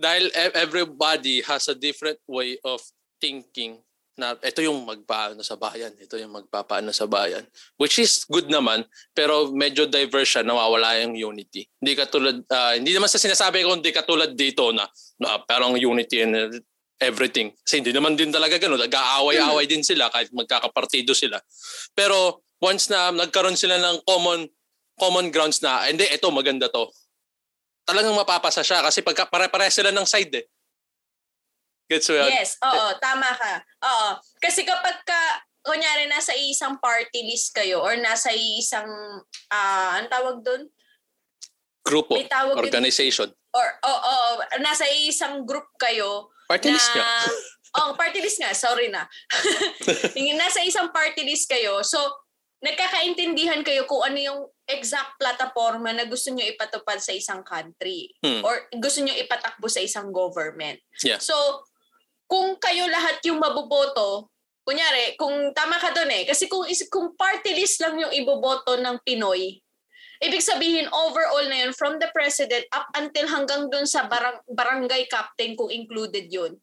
[0.00, 2.80] Dahil e- everybody has a different way of
[3.20, 3.80] thinking
[4.16, 7.44] na ito yung magpaano sa bayan, ito yung magpapaano sa bayan.
[7.76, 11.68] Which is good naman, pero medyo diverse siya, nawawala yung unity.
[11.76, 14.88] Hindi katulad, uh, hindi naman sa sinasabi ko, hindi katulad dito na,
[15.20, 16.64] na parang unity and
[17.00, 17.52] everything.
[17.64, 18.80] Kasi hindi naman din talaga ganun.
[18.80, 21.40] Nag-aaway-away din sila kahit magkakapartido sila.
[21.92, 24.48] Pero once na nagkaroon sila ng common
[24.96, 26.88] common grounds na, hindi, ito maganda to.
[27.84, 30.44] Talagang mapapasa siya kasi pagka pare-pare sila ng side eh.
[31.86, 33.62] Gets mo Yes, oo, tama ka.
[33.86, 34.08] Oo.
[34.42, 35.22] Kasi kapag ka,
[35.62, 38.88] kunyari nasa isang party list kayo or nasa isang,
[39.52, 40.66] uh, ano tawag doon?
[41.86, 42.18] Grupo,
[42.58, 43.30] organization.
[43.30, 46.34] Yun, or, oo, oh, oh, nasa isang group kayo.
[46.46, 47.06] Party na, list nga.
[47.82, 49.04] oh, party list nga, sorry na.
[50.40, 51.98] nasa isang party list kayo, so
[52.64, 58.42] nagkakaintindihan kayo kung ano yung exact plataforma na gusto nyo ipatupad sa isang country hmm.
[58.42, 60.80] or gusto nyo ipatakbo sa isang government.
[61.04, 61.20] Yeah.
[61.20, 61.36] So,
[62.26, 64.32] kung kayo lahat yung maboboto,
[64.66, 68.98] kunyari, kung tama ka doon eh, kasi kung, kung party list lang yung iboboto ng
[69.06, 69.62] Pinoy,
[70.22, 75.08] ibig sabihin overall na yun, from the president up until hanggang doon sa barang, barangay
[75.10, 76.56] captain kung included yun.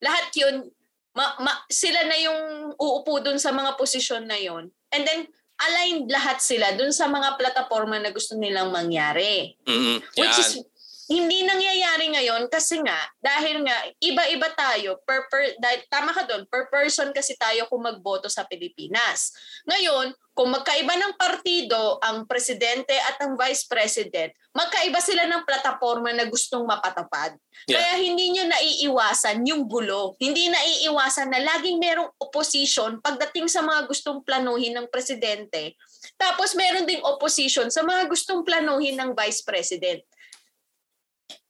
[0.00, 0.68] Lahat yun,
[1.16, 2.40] ma, ma, sila na yung
[2.76, 4.68] uupo doon sa mga posisyon na yun.
[4.92, 9.56] And then, aligned lahat sila doon sa mga plataforma na gusto nilang mangyari.
[9.64, 9.96] Mm-hmm.
[10.20, 10.60] Which is
[11.06, 16.42] hindi nangyayari ngayon kasi nga dahil nga iba-iba tayo per, per dahil, tama ka doon
[16.50, 19.30] per person kasi tayo kung magboto sa Pilipinas.
[19.70, 26.12] Ngayon, kung magkaiba ng partido ang presidente at ang vice president, magkaiba sila ng plataforma
[26.12, 27.38] na gustong mapatupad.
[27.64, 27.80] Yeah.
[27.80, 30.12] Kaya hindi nyo naiiwasan yung gulo.
[30.20, 35.72] Hindi naiiwasan na laging merong opposition pagdating sa mga gustong planuhin ng presidente.
[36.20, 40.04] Tapos meron ding opposition sa mga gustong planuhin ng vice president.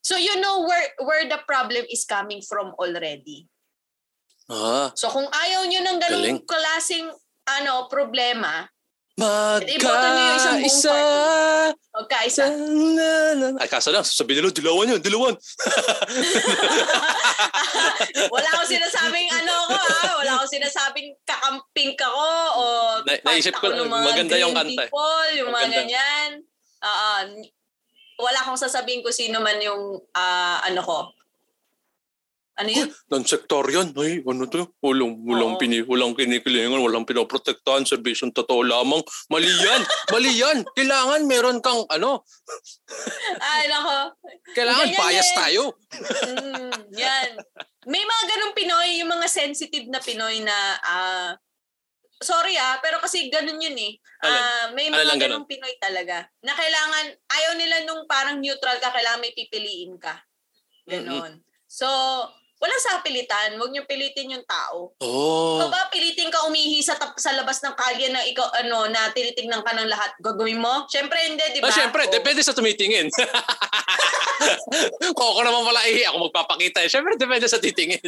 [0.06, 3.50] So you know where where the problem is coming from already.
[4.46, 4.94] Ah.
[4.94, 7.10] So kung ayaw niyo ng ganung klaseng
[7.42, 8.70] ano problema,
[9.16, 10.92] Magkaisa.
[11.96, 12.44] Magkaisa.
[13.56, 15.32] Ay, kaso lang, sabi nila, dilawan yun, dilawan.
[18.36, 20.20] Wala akong sinasabing ano ko ha.
[20.20, 22.28] Wala akong sinasabing kakamping ka ko
[22.60, 22.64] o
[23.08, 24.84] Na, naisip ko, maganda yung kanta.
[24.84, 25.80] People, yung maganda.
[25.80, 26.30] mga ganyan.
[26.84, 27.24] Uh,
[28.16, 30.98] wala akong sasabihin ko sino man yung uh, ano ko.
[32.56, 32.88] Ano yun?
[33.12, 33.92] Non-sector yan.
[34.00, 34.72] Ay, ano to?
[34.80, 39.04] Walang, walang, pini, walang kinikilingan, walang pinoprotektahan, servisyon totoo lamang.
[39.28, 39.84] Mali yan!
[40.08, 40.64] Mali yan!
[40.72, 42.24] Kailangan meron kang, ano?
[43.44, 44.16] Ay, nako.
[44.56, 45.36] Kailangan Ganyan bias yan.
[45.36, 45.62] tayo.
[46.00, 47.28] mm, yan.
[47.84, 51.30] May mga ganong Pinoy, yung mga sensitive na Pinoy na uh,
[52.20, 53.92] sorry ah, pero kasi ganun yun eh.
[54.24, 55.48] Uh, may mga ganung ganun?
[55.48, 56.24] Pinoy talaga.
[56.40, 60.16] Na kailangan, ayaw nila nung parang neutral ka, kailangan may pipiliin ka.
[60.86, 61.36] Ganon.
[61.36, 61.44] Mm-hmm.
[61.66, 61.86] So,
[62.56, 63.60] walang sa pilitan.
[63.60, 64.96] Huwag niyo pilitin yung tao.
[65.02, 65.60] Oh.
[65.60, 69.12] Ikaw ba pilitin ka umihi sa, tap, sa labas ng kalye na ikaw, ano, na
[69.12, 70.16] tinitingnan ka ng lahat?
[70.22, 70.88] Gagawin mo?
[70.88, 71.68] Siyempre hindi, di ba?
[71.68, 72.12] Oh, siyempre, oh.
[72.12, 73.12] depende sa tumitingin.
[75.16, 76.80] Kung ako naman pala ihi, ako magpapakita.
[76.84, 76.88] Eh.
[76.88, 78.00] Siyempre, depende sa titingin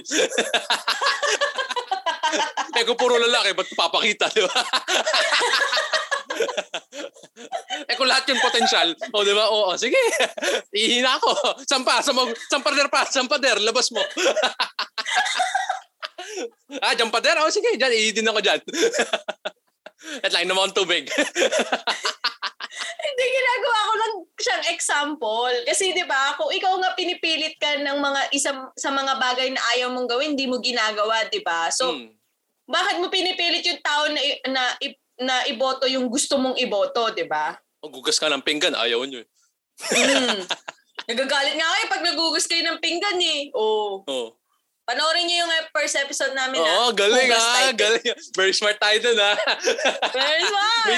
[2.78, 4.60] eh kung puro lalaki, ba't papakita, di ba?
[7.88, 9.44] eh kung lahat yung potential, o oh, di ba?
[9.48, 9.98] Oo, sige.
[10.74, 11.62] Ihina ako.
[11.64, 14.02] Sampa, sampa, sampader pa, sampader, labas mo.
[16.84, 17.36] ah, jampader?
[17.42, 18.60] O oh, sige, dyan, ihidin ako dyan.
[20.24, 21.10] At lang naman tubig.
[22.98, 25.54] Hindi, ginagawa ko lang siyang example.
[25.64, 29.62] Kasi di ba, kung ikaw nga pinipilit ka ng mga isang sa mga bagay na
[29.76, 31.72] ayaw mong gawin, hindi mo ginagawa, di ba?
[31.72, 32.18] So, hmm
[32.68, 34.20] bakit mo pinipilit yung tao na,
[34.52, 34.62] na,
[35.24, 37.56] na iboto yung gusto mong iboto, di ba?
[37.80, 40.44] Magugas ka ng pinggan, ayaw nyo mm.
[41.08, 43.48] Nagagalit nga kayo pag nagugas kayo ng pinggan eh.
[43.56, 44.04] Oo.
[44.04, 44.28] Oh.
[44.88, 47.68] Panoorin niyo yung first episode namin Oo, oh, galing ah.
[47.76, 48.08] Galing.
[48.32, 49.36] Very smart tayo dun ah.
[50.16, 50.88] Very smart.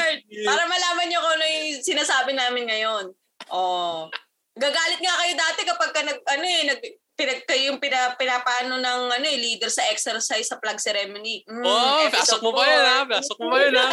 [0.47, 3.11] Para malaman niyo kung ano yung sinasabi namin ngayon.
[3.51, 4.07] Oh.
[4.55, 6.81] Gagalit nga kayo dati kapag ka nag, ano eh, nag,
[7.19, 11.43] pinag kayo yung pina, pinapaano ng ano eh, leader sa exercise sa flag ceremony.
[11.51, 12.99] Mm, oh, pasok mo ba yan ha?
[13.11, 13.89] Pasok mo ba yan ha?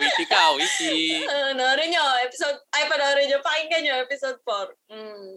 [0.00, 1.28] Witty ka, witty.
[1.28, 4.96] Panoorin nyo, episode, ay panoorin nyo, pakinggan nyo, episode 4.
[4.96, 5.32] Mm,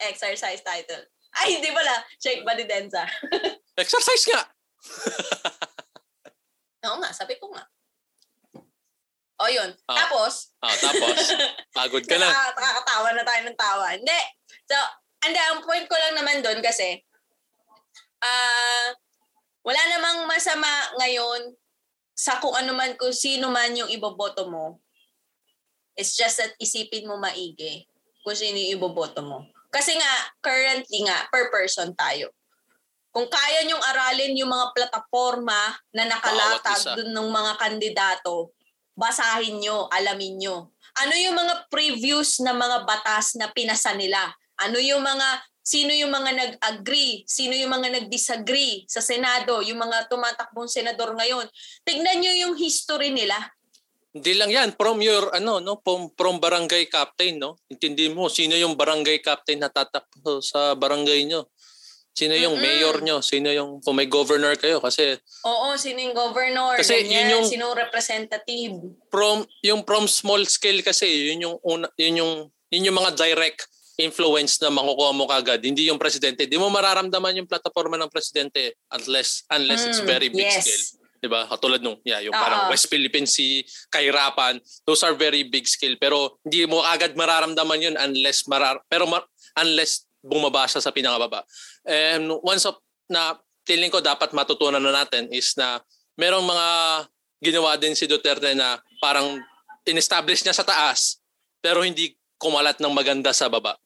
[0.00, 1.04] exercise title.
[1.34, 2.02] Ay, hindi pala.
[2.22, 3.02] Shake body densa.
[3.82, 4.42] exercise nga.
[6.90, 7.64] Oo nga, sabi ko nga.
[9.42, 9.70] O yun.
[9.90, 9.96] Oh.
[9.98, 10.54] Tapos.
[10.62, 11.34] Oh, tapos.
[11.76, 12.30] Pagod ka na.
[12.30, 13.86] Nakakatawa na tayo ng tawa.
[13.98, 14.20] Hindi.
[14.70, 14.76] So,
[15.26, 17.02] and ang point ko lang naman doon kasi,
[18.22, 18.88] ah, uh,
[19.64, 20.68] wala namang masama
[21.00, 21.56] ngayon
[22.14, 24.78] sa kung ano man, kung sino man yung iboboto mo.
[25.98, 27.86] It's just that isipin mo maigi
[28.22, 29.46] kung sino yung iboboto mo.
[29.74, 32.30] Kasi nga, currently nga, per person tayo.
[33.10, 38.54] Kung kaya niyong aralin yung mga plataforma na nakalatag dun ng mga kandidato,
[38.94, 40.70] basahin nyo, alamin nyo.
[40.94, 44.30] Ano yung mga previews na mga batas na pinasa nila?
[44.62, 50.12] Ano yung mga sino yung mga nag-agree, sino yung mga nag-disagree sa Senado, yung mga
[50.12, 51.48] tumatakbong senador ngayon.
[51.88, 53.34] Tignan nyo yung history nila.
[54.14, 57.58] Hindi lang yan, from your, ano, no, from, from barangay captain, no?
[57.66, 61.50] Intindi mo, sino yung barangay captain na tatakbo sa barangay nyo?
[62.14, 62.62] Sino yung Mm-mm.
[62.62, 63.18] mayor nyo?
[63.18, 64.78] Sino yung, kung may governor kayo?
[64.78, 65.18] Kasi...
[65.42, 66.78] Oo, sino yung governor?
[66.78, 67.46] Kasi ganyan, yun yung...
[67.50, 68.74] Sino representative?
[69.10, 72.32] From, yung from small scale kasi, yun yung, una, yun yung,
[72.70, 73.66] yun yung mga direct
[73.98, 75.58] influence na makukuha mo kagad.
[75.62, 76.46] Hindi yung presidente.
[76.46, 80.66] Di mo mararamdaman yung plataforma ng presidente unless unless mm, it's very big yes.
[80.66, 81.03] scale.
[81.24, 81.48] Di ba?
[81.48, 85.96] Katulad nung, yeah, yung parang West Philippine Sea, Kairapan, those are very big scale.
[85.96, 89.24] Pero hindi mo agad mararamdaman yun unless marar pero mar-
[89.56, 91.48] unless bumaba siya sa pinakababa.
[91.88, 92.76] And once of,
[93.08, 95.80] na feeling ko dapat matutunan na natin is na
[96.20, 96.68] merong mga
[97.40, 99.40] ginawa din si Duterte na parang
[99.88, 101.24] in-establish niya sa taas
[101.64, 103.80] pero hindi kumalat ng maganda sa baba.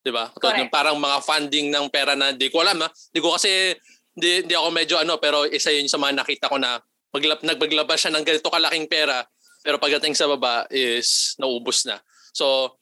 [0.00, 0.32] 'Di ba?
[0.72, 2.88] Parang mga funding ng pera na di ko alam ha.
[3.12, 3.76] Di ko kasi
[4.12, 6.80] di, di ako medyo ano pero isa yun sa mga nakita ko na
[7.12, 9.24] maglab, nagpaglabas siya ng ganito kalaking pera
[9.62, 12.00] pero pagdating sa baba is naubos na.
[12.34, 12.76] So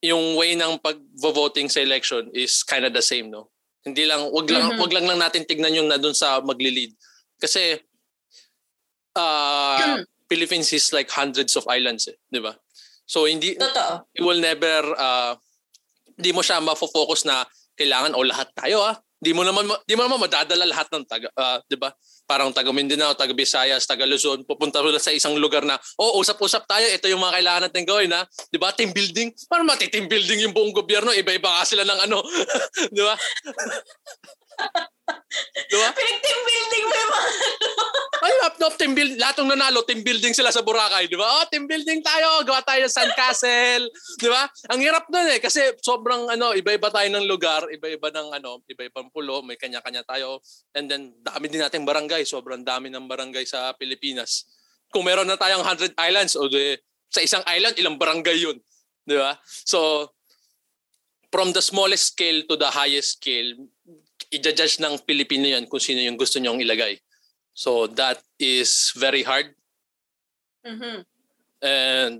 [0.00, 3.52] yung way ng pag-voting sa election is kind of the same, no?
[3.84, 4.80] Hindi lang wag lang mm-hmm.
[4.80, 6.92] wag lang lang natin tignan yung na doon sa magli-lead.
[7.40, 7.80] Kasi
[9.16, 12.56] uh, Philippines is like hundreds of islands, eh, 'di ba?
[13.04, 14.08] So hindi Totoo.
[14.16, 15.36] it will never uh,
[16.16, 17.44] hindi mo siya mafo-focus na
[17.76, 18.96] kailangan o lahat tayo ah.
[19.20, 21.92] Di mo naman di mo naman madadala lahat ng taga, uh, 'di ba?
[22.24, 26.64] Parang taga Mindanao, taga Visayas, taga Luzon, pupunta mo sa isang lugar na, oh, usap-usap
[26.64, 28.24] tayo, ito yung mga kailangan natin gawin, ha?
[28.48, 28.72] 'Di ba?
[28.72, 29.28] Team building.
[29.44, 31.12] Paano mati-team building yung buong gobyerno?
[31.12, 32.24] Iba-iba ka sila ng ano,
[32.96, 33.14] 'di ba?
[35.70, 35.88] Diba?
[35.94, 37.28] Pinag-team building mo yung mga
[38.20, 39.16] Ay, no, team building.
[39.16, 41.24] Lahat ng nanalo, team building sila sa Boracay, di ba?
[41.24, 42.44] Oh, team building tayo.
[42.44, 43.88] Gawa tayo ng sandcastle.
[44.20, 44.44] di ba?
[44.68, 45.40] Ang hirap nun eh.
[45.40, 50.44] Kasi sobrang ano, iba-iba tayo ng lugar, iba-iba ng ano, iba-ibang pulo, may kanya-kanya tayo.
[50.76, 52.28] And then, dami din nating barangay.
[52.28, 54.44] Sobrang dami ng barangay sa Pilipinas.
[54.92, 56.76] Kung meron na tayong 100 islands, o di,
[57.08, 58.60] sa isang island, ilang barangay yun.
[59.08, 59.32] Di ba?
[59.64, 60.12] So,
[61.32, 63.54] from the smallest scale to the highest scale,
[64.30, 66.98] i-judge ng Pilipino yan kung sino yung gusto nyong ilagay.
[67.54, 69.52] So that is very hard.
[70.62, 70.96] Mm-hmm.
[71.60, 72.14] And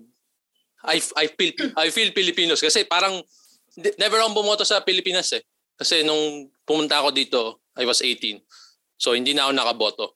[0.84, 3.22] I I feel I feel Filipinos kasi parang
[3.96, 5.44] never akong bumoto sa Pilipinas eh.
[5.80, 7.40] Kasi nung pumunta ako dito,
[7.78, 8.42] I was 18.
[9.00, 10.06] So hindi na ako nakaboto.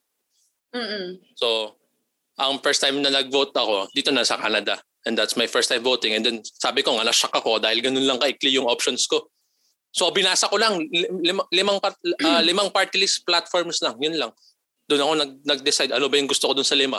[0.74, 1.22] Mm-mm.
[1.38, 1.78] So
[2.34, 4.82] ang first time na nag-vote ako, dito na sa Canada.
[5.06, 6.16] And that's my first time voting.
[6.16, 9.30] And then sabi ko nga, na-shock ako dahil ganun lang kaikli yung options ko.
[9.94, 14.34] So binasa ko lang lim- limang uh, limang party list platforms lang, yun lang.
[14.90, 16.98] Doon ako nag nag-decide ano ba yung gusto ko doon sa lima.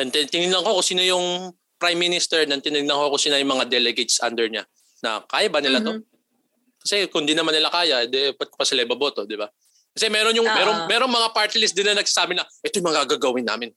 [0.00, 3.52] And then tinignan ko kung sino yung prime minister, then tinignan ko kung sino yung
[3.52, 4.64] mga delegates under niya
[5.04, 6.00] na kaya ba nila mm-hmm.
[6.00, 6.80] to?
[6.82, 9.46] Kasi kung di naman nila kaya, di ba't pa sila ibaboto, di ba?
[9.92, 10.56] Kasi meron yung uh-huh.
[10.56, 13.70] meron meron mga party list din na nagsasabi na ito yung mga gagawin namin.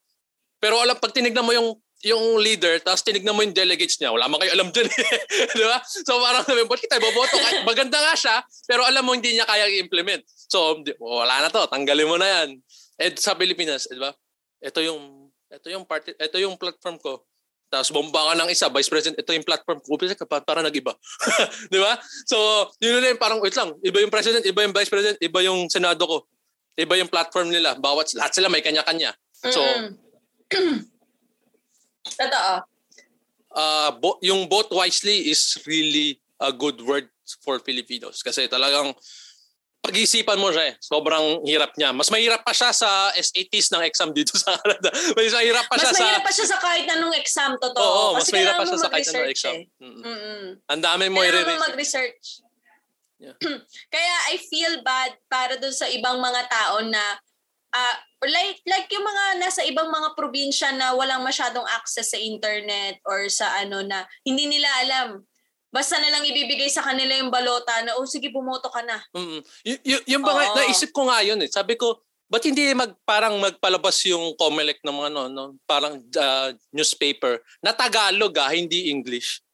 [0.63, 4.30] Pero alam pag tinignan mo yung yung leader, tapos tinignan mo yung delegates niya, wala
[4.30, 4.86] man kayo alam dun.
[5.58, 5.82] di ba?
[5.82, 7.36] So parang sabi, ba't kita boboto?
[7.65, 8.36] Maganda nga siya,
[8.70, 10.22] pero alam mo hindi niya kaya i-implement.
[10.46, 12.62] So wala na to, tanggalin mo na yan.
[13.02, 14.13] Eh sa Pilipinas, di ba?
[14.62, 17.26] Ito yung ito yung party, ito yung platform ko.
[17.74, 19.98] Tapos bomba ka ng isa, vice president, ito yung platform ko.
[19.98, 20.94] Upisa ka, para nag-iba.
[21.74, 21.98] di ba?
[22.30, 25.39] So, yun na yung parang, wait lang, iba yung president, iba yung vice president, iba
[25.41, 26.18] yung senado ko.
[26.78, 27.74] Iba yung platform nila.
[27.76, 29.18] Bawat, lahat sila may kanya-kanya.
[29.50, 29.60] So.
[32.15, 32.54] Totoo.
[33.56, 37.08] Uh, bo- yung vote wisely is really a good word
[37.39, 38.19] for Filipinos.
[38.19, 38.91] Kasi talagang
[39.86, 40.75] pag-isipan mo siya eh.
[40.82, 41.93] Sobrang hirap niya.
[41.93, 44.89] Mas mahirap pa siya sa SATs ng exam dito sa Canada.
[45.15, 45.93] Mas mahirap pa mas siya sa...
[45.93, 47.86] Mas mahirap pa siya sa kahit anong exam, totoo.
[47.86, 49.54] Oo, mas Kasi mahirap pa siya sa kahit anong exam.
[49.54, 49.65] Eh.
[49.86, 50.43] Mm-hmm.
[50.73, 51.45] Ang dami mo i-research.
[51.45, 52.25] Kailangan mo mag-research.
[53.15, 53.36] Yeah.
[53.93, 57.04] Kaya I feel bad para dun sa ibang mga tao na
[57.76, 63.04] uh, like like yung mga nasa ibang mga probinsya na walang masyadong access sa internet
[63.04, 65.08] or sa ano na hindi nila alam
[65.69, 68.98] basta na lang ibibigay sa kanila yung balota na oh sige bumoto ka na.
[69.12, 69.40] Mm.
[69.67, 71.52] Y- y- yung mga naisip ko nga yun eh.
[71.52, 76.50] Sabi ko Ba't hindi mag, parang magpalabas yung COMELEC ng mga ano, no, parang uh,
[76.73, 79.46] newspaper na Tagalog ah, hindi English.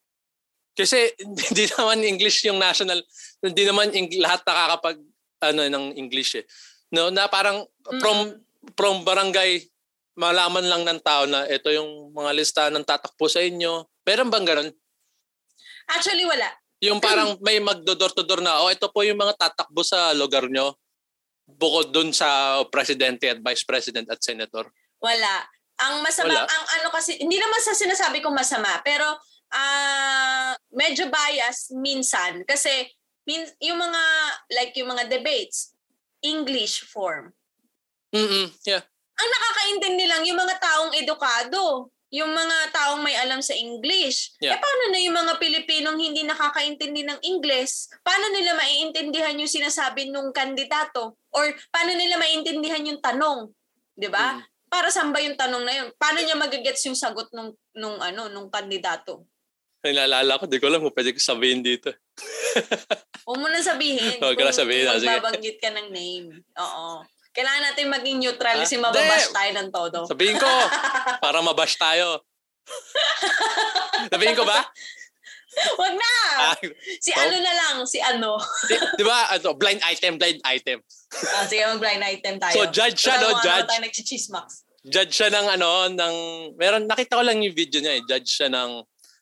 [0.71, 1.11] Kasi
[1.51, 3.03] hindi naman English yung national,
[3.43, 4.97] hindi naman ing, lahat nakakapag
[5.43, 6.45] ano ng English eh.
[6.91, 7.65] No, na parang
[7.99, 9.65] from mm from barangay,
[10.13, 13.89] malaman lang ng tao na ito yung mga lista ng tatakbo sa inyo.
[14.05, 14.69] Meron bang ganun?
[15.89, 16.45] Actually, wala.
[16.81, 20.45] Yung parang may magdodor to door na, oh, ito po yung mga tatakbo sa lugar
[20.45, 20.77] nyo.
[21.45, 24.69] Bukod dun sa presidente at vice president at senator.
[25.01, 25.45] Wala.
[25.81, 26.45] Ang masama, Wala?
[26.45, 29.05] ang ano kasi, hindi naman sa sinasabi kong masama, pero
[29.51, 32.45] ah medyo bias minsan.
[32.45, 32.87] Kasi
[33.25, 34.03] min, yung mga,
[34.53, 35.73] like yung mga debates,
[36.21, 37.33] English form.
[38.13, 38.83] Mm yeah.
[39.21, 41.91] Ang nakakaintindi lang yung mga taong edukado.
[42.11, 44.35] Yung mga taong may alam sa English.
[44.43, 44.57] Yeah.
[44.57, 47.87] Eh paano na yung mga Pilipinong hindi nakakaintindi ng English?
[48.03, 51.15] Paano nila maiintindihan yung sinasabi nung kandidato?
[51.31, 53.47] Or paano nila maiintindihan yung tanong?
[53.95, 54.35] 'Di ba?
[54.35, 54.43] Mm.
[54.67, 55.87] Para saan ba yung tanong na yun?
[55.95, 59.23] Paano niya magagets yung sagot nung nung ano nung kandidato?
[59.81, 61.89] Ay, naalala ko, di ko alam kung pwede ko sabihin dito.
[63.25, 64.21] Huwag mo na sabihin.
[64.21, 65.09] Huwag ko na sabihin, ah, sige.
[65.09, 66.27] Magbabanggit ka ng name.
[66.55, 67.01] Oo.
[67.31, 69.37] Kailangan natin maging neutral Ah, kasi mababash hindi.
[69.39, 69.99] tayo ng todo.
[70.05, 70.45] Sabihin ko,
[71.23, 72.21] para mabash tayo.
[74.07, 74.59] sabihin ko ba?
[75.81, 76.13] Wag na!
[76.39, 76.55] Ah,
[77.01, 78.39] Si so- ano na lang, si ano.
[78.69, 80.79] di, di ba, ano, blind item, blind item.
[81.35, 82.53] Ah, sige, mag-blind item tayo.
[82.53, 83.33] So, judge siya, no?
[83.33, 83.59] Totoo, Judge.
[83.59, 84.47] Ano tayo nagchichismax.
[84.81, 86.15] Judge siya ng ano, ng,
[86.55, 88.03] meron, nakita ko lang yung video niya eh.
[88.05, 88.79] Judge siya ng,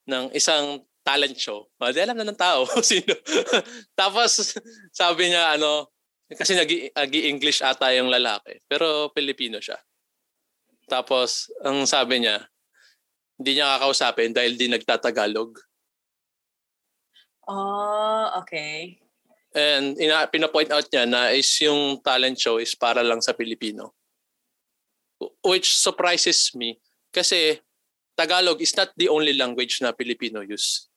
[0.10, 1.70] ng isang talent show.
[1.80, 3.14] Oh, di alam na ng tao sino.
[4.00, 4.58] Tapos,
[4.90, 5.90] sabi niya, ano,
[6.30, 6.70] kasi nag
[7.14, 8.62] english ata yung lalaki.
[8.70, 9.78] Pero Pilipino siya.
[10.86, 12.46] Tapos, ang sabi niya,
[13.40, 15.58] hindi niya kakausapin dahil di nagtatagalog.
[17.50, 19.02] Oh, okay.
[19.58, 23.98] And ina, pinapoint out niya na is yung talent show is para lang sa Pilipino.
[25.42, 26.78] Which surprises me
[27.10, 27.58] kasi
[28.20, 30.92] Tagalog is not the only language na Pilipino use.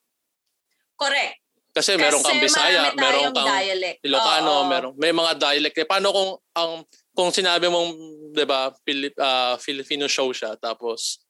[0.99, 1.39] Correct.
[1.73, 3.97] Kasi meron kang Bisaya, meron kang dialect.
[4.03, 4.67] Ilocano, Oo.
[4.69, 5.75] meron may mga dialect.
[5.79, 6.71] Eh, paano kung ang
[7.15, 7.89] kung sinabi mong
[8.35, 11.23] 'di ba Pilip, ah, Filipino show siya tapos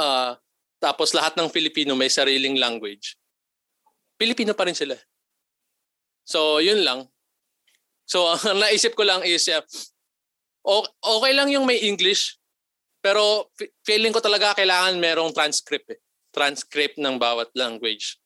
[0.00, 0.32] ah
[0.80, 3.18] tapos lahat ng Filipino may sariling language.
[4.16, 4.96] Pilipino pa rin sila.
[6.24, 7.04] So, yun lang.
[8.08, 9.60] So, ang naisip ko lang is uh,
[11.04, 12.37] okay lang yung may English
[13.08, 16.00] pero fe- feeling ko talaga kailangan merong transcript eh.
[16.28, 18.20] Transcript ng bawat language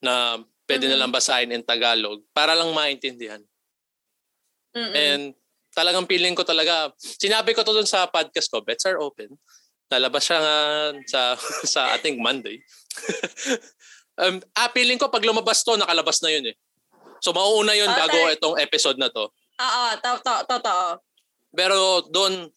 [0.00, 0.92] na pwede Mhm.
[0.96, 3.44] na lang basahin in Tagalog para lang maintindihan.
[4.72, 4.92] Mm-mm.
[4.96, 5.22] And
[5.76, 9.36] talagang feeling ko talaga, sinabi ko to dun sa podcast ko, Bets are open.
[9.92, 10.56] Nalabas siya nga
[11.04, 11.20] sa,
[11.76, 12.56] sa ating Monday.
[14.24, 16.56] um, ah, feeling ko pag lumabas to, nakalabas na yun eh.
[17.20, 19.28] So mauuna yun Oh, bago itong episode na to.
[19.56, 20.86] Oo, to- to- totoo.
[21.52, 22.48] Pero doon,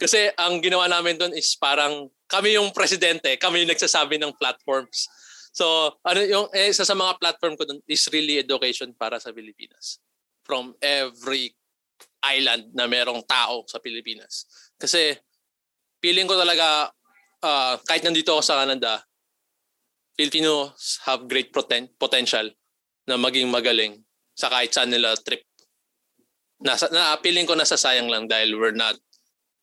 [0.00, 5.04] kasi ang ginawa namin doon is parang kami yung presidente, kami yung nagsasabi ng platforms.
[5.52, 9.28] So, ano yung eh, isa sa mga platform ko doon is really education para sa
[9.28, 10.00] Pilipinas.
[10.40, 11.52] From every
[12.24, 14.48] island na merong tao sa Pilipinas.
[14.80, 15.12] Kasi
[16.00, 16.88] feeling ko talaga
[17.44, 19.04] ah, kahit nandito ako sa Canada,
[20.16, 22.48] Filipinos have great poten- potential
[23.04, 24.00] na maging magaling
[24.32, 25.44] sa kahit saan nila trip
[26.60, 28.96] nasa na feeling ko nasasayang lang dahil we're not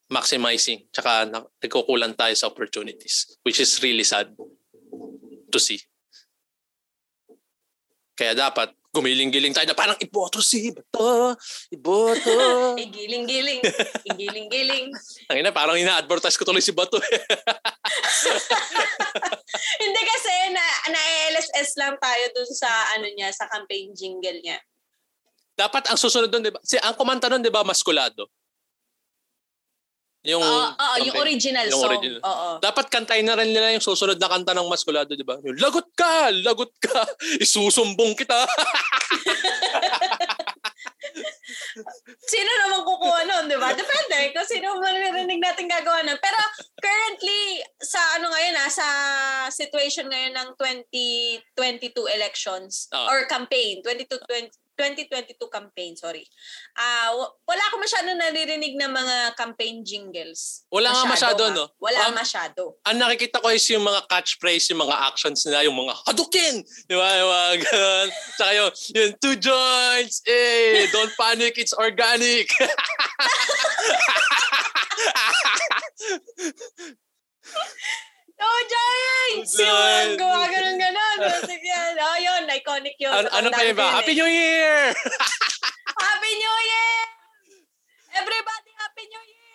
[0.08, 4.32] maximizing tsaka na, nagkukulang tayo sa opportunities which is really sad
[5.51, 5.80] to see.
[8.18, 11.38] Kaya dapat gumiling-giling tayo na parang iboto si Bato,
[11.70, 12.34] iboto.
[12.82, 13.62] Eh, giling-giling.
[13.62, 14.89] Eh, giling-giling.
[15.30, 16.97] Ang ina, parang ina-advertise ko tuloy si Bato.
[16.97, 17.05] eh.
[19.86, 24.58] Hindi kasi na, na-LSS lang tayo dun sa ano niya, sa campaign jingle niya.
[25.58, 26.62] dapat ang susunod doon, di ba?
[26.62, 28.30] Si, ang kumanta doon, di ba, maskulado?
[30.28, 31.91] Yung, Oo, oo, yung original Yung song.
[31.95, 32.19] original.
[32.19, 32.49] Oo.
[32.59, 35.39] Dapat kantayin na rin nila yung susunod na kanta ng maskulado, di ba?
[35.39, 36.28] Yung, lagot ka!
[36.43, 37.07] Lagot ka!
[37.43, 38.36] Isusumbong kita!
[42.28, 43.71] Sino naman kukuha nun, di ba?
[43.71, 46.19] Depende kung sino maririnig natin gagawa nun.
[46.19, 46.39] Pero
[46.78, 48.88] currently, sa ano ngayon ah, sa
[49.47, 53.07] situation ngayon ng 2022 elections Ah.
[53.07, 56.21] or campaign, 22, 20, 2022 campaign, sorry.
[56.78, 60.63] Ah, wa- wala ko masyado naririnig na mga campaign jingles.
[60.69, 61.55] Wala nga masyado, ha?
[61.57, 61.65] no?
[61.82, 62.78] Wala Um, masyado.
[62.86, 66.61] ang nakikita ko is yung mga catchphrase, yung mga actions nila, yung mga hadukin!
[66.86, 67.09] Di ba?
[67.17, 68.07] Yung mga ganun.
[68.38, 72.45] Tsaka yung, yung two joints, eh, don't panic, it's organic.
[78.38, 78.45] Oh!
[78.45, 78.59] Oh,
[79.33, 80.17] Yung Giants!
[80.17, 81.17] gawa ganun ganon.
[81.45, 83.11] Sige, oh, yun, iconic yun.
[83.11, 84.01] ano, ano pa yun ba?
[84.01, 84.93] Happy New Year!
[85.97, 86.99] Happy New Year!
[88.17, 89.47] Everybody, Happy New Year!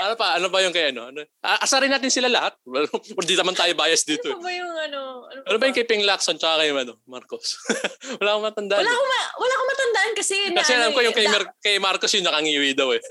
[0.00, 0.26] Ano pa?
[0.36, 1.08] Ano pa yung kay ano?
[1.08, 1.20] ano?
[1.40, 2.56] Asarin natin sila lahat.
[2.64, 4.28] Well, Hindi naman tayo bias dito.
[4.28, 4.44] Ano eh.
[4.44, 5.00] ba yung ano?
[5.28, 7.60] Ano, Ano ba yung kay Ping Lacson tsaka kay ano, Marcos?
[8.20, 8.80] Wala akong matandaan.
[8.80, 8.96] Wala eh.
[8.96, 11.32] akong, ma- wala akong matandaan kasi na Kasi alam ano ko eh, yung kay, da-
[11.32, 13.02] Mar- kay Marcos yung nakangiwi daw eh.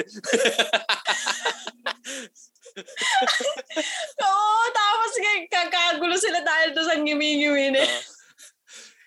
[4.23, 7.81] Oo, tapos kay- kakagulo sila dahil doon sa ngimi-ngimi na.
[7.85, 8.01] Ah.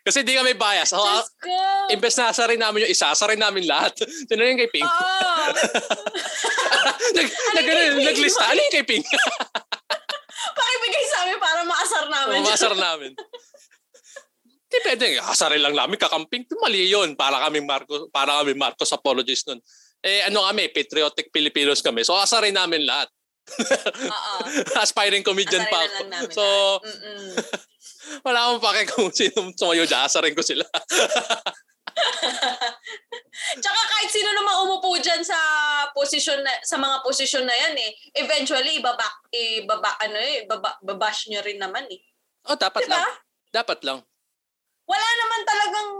[0.07, 0.95] Kasi di kami bias.
[0.95, 1.51] Oh, Diyos ko!
[1.91, 3.91] imbes na asarin namin yung isa, asarin namin lahat.
[4.31, 4.87] Sino yung kay Pink?
[4.87, 5.43] Oo.
[7.19, 8.07] nag, nag, kay Pink?
[8.07, 8.45] naglista.
[8.47, 9.07] Ano yung kay Pink?
[10.57, 12.39] Pakibigay sa amin para maasar namin.
[12.39, 13.11] Mamasar namin.
[14.71, 15.19] Di pwede.
[15.27, 16.47] Asarin lang namin kakamping.
[16.63, 17.19] Mali yun.
[17.19, 19.59] Para kami Marcos, para kami Marcos apologist nun.
[20.07, 22.07] Eh ano kami, patriotic Filipinos kami.
[22.07, 23.11] So asarin namin lahat.
[24.07, 24.35] Oo.
[24.79, 26.05] Aspiring comedian Asarin pa na ako.
[26.07, 26.31] namin.
[26.31, 26.45] So.
[28.27, 30.07] Wala akong pake kung sino sumayo dyan.
[30.07, 30.65] Asarin ko sila.
[33.63, 35.37] Tsaka kahit sino naman umupo dyan sa
[35.97, 37.91] posisyon na, sa mga posisyon na yan eh,
[38.21, 42.01] eventually ibabak, ibaba, ano eh, ibaba, babash nyo rin naman eh.
[42.49, 43.01] oh, dapat Diba?
[43.01, 43.05] lang.
[43.53, 43.99] Dapat lang.
[44.87, 45.91] Wala naman talagang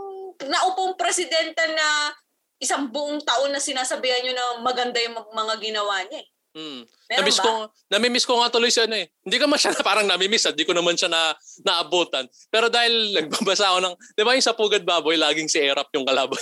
[0.47, 2.13] naupong presidente na
[2.61, 6.27] isang buong taon na sinasabihan nyo na maganda yung mga- mga ginawa niya eh.
[6.57, 6.81] Hmm.
[7.07, 7.45] Meron Namiss ba?
[7.45, 7.51] ko,
[7.93, 9.05] namimiss ko nga tuloy siya ano eh.
[9.21, 12.25] Hindi ko man siya na parang namimiss at di ko naman siya na naabutan.
[12.49, 16.01] Pero dahil nagbabasa ako ng, di ba yung sa Pugad Baboy, laging si Erap yung
[16.01, 16.41] kalaban.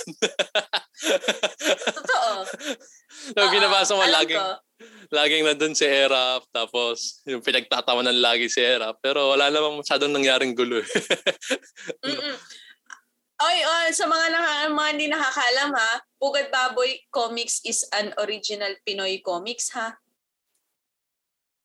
[2.00, 2.32] Totoo.
[3.28, 4.56] so, Oo, binabasa mo, laging, ko.
[5.12, 8.96] laging nandun si Erap, tapos yung pinagtatawanan lagi si Erap.
[9.04, 10.80] Pero wala namang masyadong nangyaring gulo.
[12.08, 12.34] Mm-mm.
[13.36, 18.72] Oy, oy, sa mga, naka, mga hindi nakakalam ha, Pugad Baboy Comics is an original
[18.80, 19.92] Pinoy comics ha.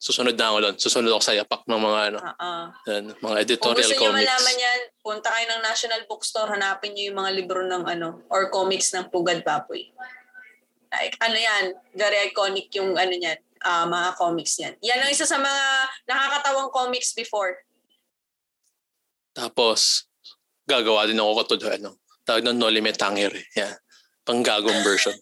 [0.02, 0.76] Susunod na ako doon.
[0.82, 2.52] Susunod ako sa yapak ng mga ano, Oo.
[2.90, 4.18] yan, mga Kung editorial gusto niyo comics.
[4.26, 8.50] malaman yan, punta kayo ng National Bookstore, hanapin niyo yung mga libro ng ano, or
[8.50, 9.94] comics ng Pugad Baboy.
[10.90, 14.74] Like, ano yan, very iconic yung ano yan, ah, mga comics yan.
[14.82, 15.64] Yan ang isa sa mga
[16.10, 17.62] nakakatawang comics before.
[19.38, 20.10] Tapos,
[20.66, 23.54] gagawa din ako katulad ano, tawag ng No Limit Tangere.
[23.54, 23.78] Yan.
[24.26, 25.14] Panggagong version.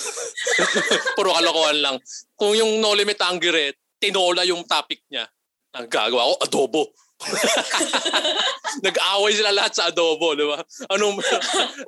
[1.16, 1.96] Puro kalokohan lang.
[2.36, 5.28] Kung yung No Limit Tangere, tinola yung topic niya.
[5.76, 6.82] Ang gagawa ko, adobo.
[8.86, 10.56] Nag-away sila lahat sa adobo, di ba?
[10.90, 11.20] Anong,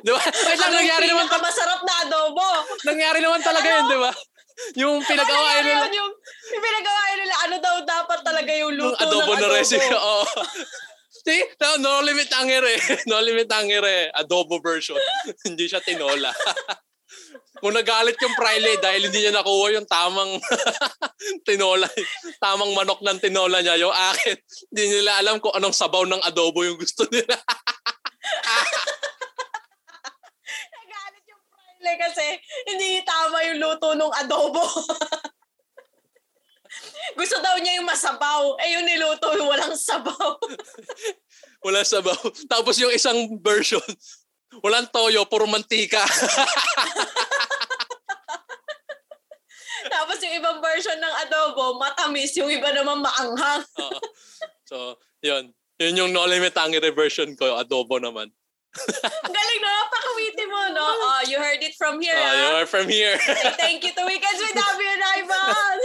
[0.05, 0.21] di ba?
[0.21, 2.45] Wait lang, nangyari naman, ta- masarap na adobo.
[2.85, 4.13] nangyari naman talaga yun, di ba?
[4.77, 6.11] Yung pinag-awayan Ano nila, yun, yung,
[6.53, 9.57] yung pinagawain nila, ano daw dapat talaga yung luto adobo ng na adobo.
[9.57, 9.89] recipe.
[9.97, 10.23] Oo.
[11.23, 11.43] See?
[11.57, 12.75] No, no limit tangere.
[13.11, 14.11] No limit tangere.
[14.13, 14.99] Adobo version.
[15.47, 16.35] hindi siya tinola.
[17.61, 20.41] Kung nagalit yung Prile dahil hindi niya nakuha yung tamang
[21.47, 21.85] tinola,
[22.41, 24.37] tamang manok ng tinola niya, yung akin,
[24.73, 27.37] hindi nila alam kung anong sabaw ng adobo yung gusto nila.
[30.73, 32.27] Nagalit yung Prile kasi
[32.73, 34.65] hindi tama yung luto ng adobo.
[37.13, 38.57] Gusto daw niya yung masabaw.
[38.65, 40.41] Eh yung niluto yung walang sabaw.
[41.61, 42.17] Wala sabaw.
[42.49, 43.83] Tapos yung isang version,
[44.61, 46.05] walang toyo, puro mantika.
[49.93, 52.37] Tapos yung ibang version ng adobo, matamis.
[52.37, 53.65] Yung iba naman maanghang.
[53.83, 53.99] Oo.
[54.69, 54.77] so,
[55.25, 55.51] yun.
[55.81, 58.31] Yun yung no limit tangere version ko, adobo naman.
[59.27, 59.69] Ang Galing no?
[59.69, 60.87] Napakawiti mo, no?
[60.87, 62.61] Oh, you heard it from here, Uh, you ah.
[62.65, 63.21] are from here.
[63.21, 65.77] Say thank you to Weekends with Abby and Ivan.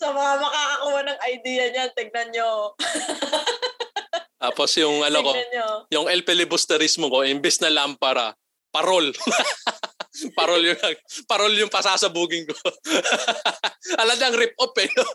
[0.00, 2.72] Sa mga makakakuha ng idea niyan, tignan nyo.
[4.42, 5.30] Tapos yung ano ko,
[5.94, 8.34] yung El Filibusterismo ko, imbes na lampara,
[8.74, 9.14] parol.
[10.38, 10.78] parol yung
[11.30, 12.54] parol yung pasasabugin ko.
[14.02, 14.90] Aladang rip off eh.
[14.90, 15.06] no?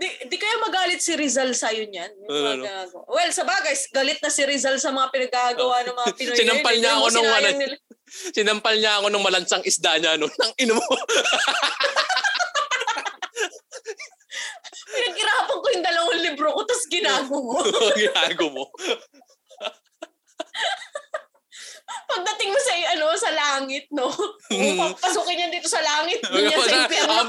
[0.00, 2.08] Di, di kaya magalit si Rizal niyan?
[2.24, 2.64] Yung Ano, mga ano?
[2.64, 3.04] ginagawa.
[3.04, 6.36] Well, sa bagay, galit na si Rizal sa mga pinagagawa ng mga Pinoy.
[6.40, 7.48] Sinampal niya ako nung ano.
[8.08, 10.32] Sinampal niya ako ng malansang isda niya no.
[10.40, 10.88] Nang ino mo.
[14.90, 17.62] Pinaghirapan ko yung dalawang libro ko, tapos ginago mo.
[18.00, 18.64] Ginago mo.
[22.10, 24.10] Pagdating mo sa ano sa langit, no?
[24.50, 24.78] Mm.
[24.78, 27.14] Kung papasukin yan dito sa langit, dun yan sa impyerno.
[27.14, 27.28] Am,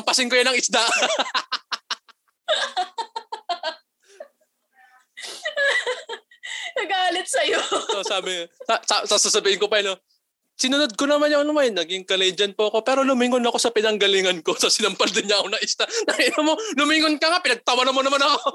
[0.00, 0.80] ampasin ko yan ng isda.
[6.74, 7.60] Nagalit sa'yo.
[7.62, 9.96] so sabi, sa, sa, sa- sasabihin ko pa no,
[10.54, 14.40] sinunod ko naman yung ano may naging Canadian po ako, pero lumingon ako sa pinanggalingan
[14.42, 14.54] ko.
[14.62, 15.84] So sinampal din niya ako na isda.
[16.08, 18.38] Nakita mo, lumingon ka nga, pinagtawa mo naman ako.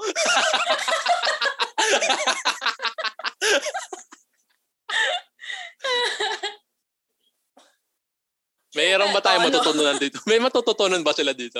[8.70, 9.50] Mayroon ba tayo Ano?
[9.50, 10.22] matutunan dito?
[10.30, 11.58] May matututunan ba sila dito?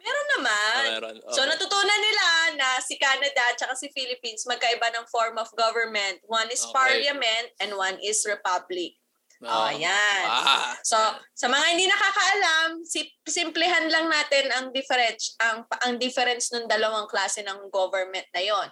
[0.00, 0.82] Meron naman.
[0.88, 1.16] Meron.
[1.36, 1.52] So Okay.
[1.52, 2.26] natutunan nila
[2.56, 6.24] na si Canada at si Philippines magkaiba ng form of government.
[6.24, 6.72] One is Okay.
[6.72, 8.96] parliament and one is republic.
[9.38, 9.70] Oh, Ah.
[9.70, 10.24] yan.
[10.26, 10.98] Ah, So,
[11.30, 17.06] sa mga hindi nakakaalam, si simplehan lang natin ang difference ang ang difference ng dalawang
[17.06, 18.66] klase ng government na 'yon.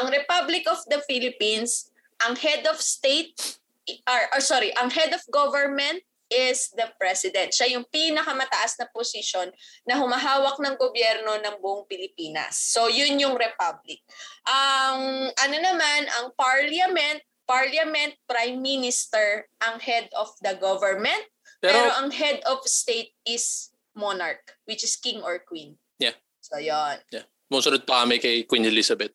[0.00, 1.92] Ang Republic of the Philippines,
[2.24, 3.60] ang head of state
[4.08, 7.54] or, or sorry, ang head of government is the president.
[7.54, 9.52] Siya yung pinakamataas na posisyon
[9.86, 12.58] na humahawak ng gobyerno ng buong Pilipinas.
[12.58, 14.02] So, yun yung republic.
[14.42, 21.24] Ang ano naman, ang parliament, parliament, prime minister, ang head of the government.
[21.62, 25.80] Pero, pero ang head of state is monarch, which is king or queen.
[25.98, 26.18] Yeah.
[26.44, 27.00] So, yun.
[27.10, 27.24] Yeah.
[27.48, 29.14] Musunod pa kami kay Queen Elizabeth.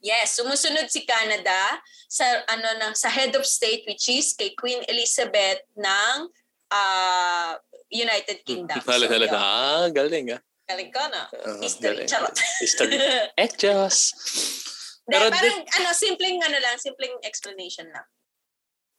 [0.00, 4.84] Yes, sumusunod si Canada sa ano ng sa head of state which is kay Queen
[4.88, 6.16] Elizabeth ng
[6.72, 7.52] uh,
[7.90, 8.80] United Kingdom.
[8.88, 9.36] Hala, hala, yun.
[9.36, 10.40] ah, galing ah.
[10.66, 11.22] Galing ka na.
[11.30, 12.08] Ah, History, galing.
[12.10, 12.36] charot.
[12.60, 12.96] History.
[13.44, 14.12] Ekchos.
[15.06, 18.04] Pero Pero parang ano, simpleng ano lang, simpleng explanation lang.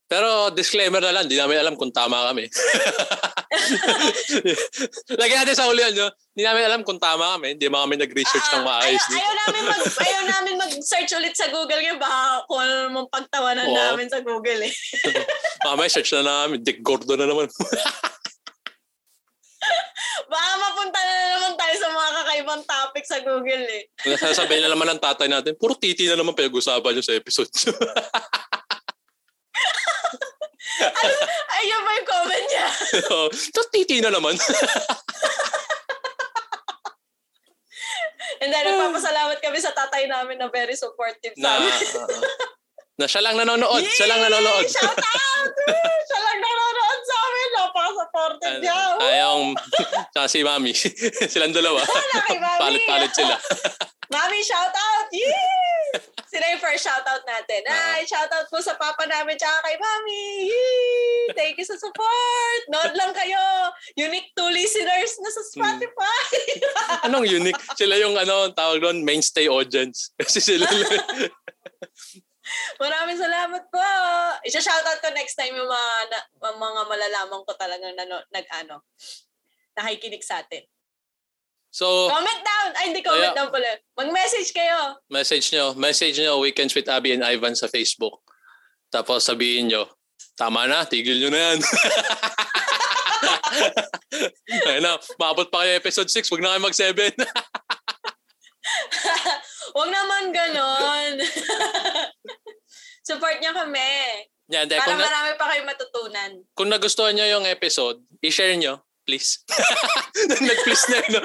[0.07, 2.47] Pero disclaimer na lang, di namin alam kung tama kami.
[5.19, 7.59] Lagyan natin sa uli yun, Hindi namin alam kung tama kami.
[7.59, 9.03] Hindi mga kami nag-research ng Ah, maayos.
[9.03, 13.11] ayaw, ayaw namin mag ayaw namin mag-search ulit sa Google kasi baka kung ano mong
[13.11, 13.75] pagtawanan Oo.
[13.75, 14.71] namin sa Google eh.
[15.67, 16.63] Mamaya search na namin.
[16.63, 17.51] Dick Gordon na naman.
[20.31, 23.83] Baka mapunta na naman tayo sa mga kakaibang topic sa Google eh.
[24.17, 27.51] Sasabihin na naman ng tatay natin, puro titi na naman pinag-usapan nyo sa episode.
[31.57, 32.67] Ayun ba yung comment niya?
[33.49, 34.37] Ito titi na naman.
[38.37, 42.21] And then, nagpapasalamat kami sa tatay namin na very supportive na, sa amin.
[42.97, 43.83] Uh, na siya lang nanonood.
[43.85, 44.65] Siya lang nanonood.
[44.65, 45.51] Shout out!
[46.09, 47.47] siya lang nanonood sa amin.
[47.53, 48.73] Napaka-supportive Ano, niya.
[48.73, 49.05] Woo!
[49.05, 49.43] Ayong,
[50.13, 50.73] tsaka si Mami.
[51.33, 51.85] Silang dalawa.
[52.57, 53.37] Palit-palit sila.
[54.09, 55.07] Mami, shout out!
[55.13, 56.01] Yee!
[56.27, 57.63] Sila yung first shout out natin.
[57.69, 60.25] Ay, shout out po sa papa namin tsaka kay Mami.
[60.49, 61.37] Yee!
[61.37, 62.61] Thank you sa support.
[62.73, 63.71] Nood lang kayo.
[63.93, 66.25] Unique two listeners na sa Spotify.
[67.05, 67.61] Anong unique?
[67.77, 70.11] Sila yung ano, tawag doon, mainstay audience.
[70.17, 70.65] Kasi sila
[72.77, 73.83] Maraming salamat po.
[74.43, 76.19] Isa-shoutout ko next time yung mga, na,
[76.53, 78.85] mga malalaman ko talagang nano, nag-ano,
[79.73, 80.61] nakikinig sa atin.
[81.67, 82.69] So, Comment down!
[82.73, 83.69] Ay, hindi comment Kaya- down pala.
[83.93, 84.97] Mag-message kayo.
[85.09, 85.73] message nyo.
[85.73, 88.21] Message nyo Weekends with Abby and Ivan sa Facebook.
[88.87, 89.85] Tapos sabihin nyo,
[90.33, 91.59] tama na, tigil nyo na yan.
[94.67, 96.93] Ayun na, maabot pa kayo episode 6, wag na kayo mag-7.
[99.75, 101.13] Huwag naman ganon.
[103.07, 103.87] Support niya kami.
[104.51, 106.31] Yan, de, Para na, marami pa kayo matutunan.
[106.55, 109.43] kung nagustuhan nyo yung episode, i-share nyo, please.
[110.47, 111.19] Nag-please na, no?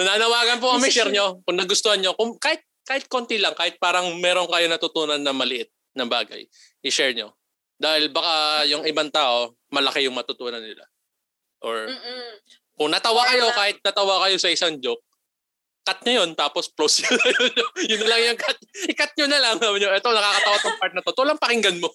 [0.00, 1.40] Nananawagan po kami, share nyo.
[1.44, 5.68] Kung nagustuhan nyo, kung kahit, kahit konti lang, kahit parang meron kayo natutunan na maliit
[5.92, 6.44] na bagay,
[6.84, 7.32] i-share nyo.
[7.80, 10.84] Dahil baka yung ibang tao, malaki yung matutunan nila.
[11.64, 12.32] Or Mm-mm.
[12.76, 15.04] kung natawa kayo, kahit natawa kayo sa isang joke,
[15.88, 17.16] cut nyo yun, tapos close yun.
[17.88, 18.60] yun na lang yung cut.
[18.92, 19.56] I-cut nyo na lang.
[19.56, 21.16] Sabi nyo, ito, nakakatawa tong part na to.
[21.16, 21.88] Ito lang pakinggan mo.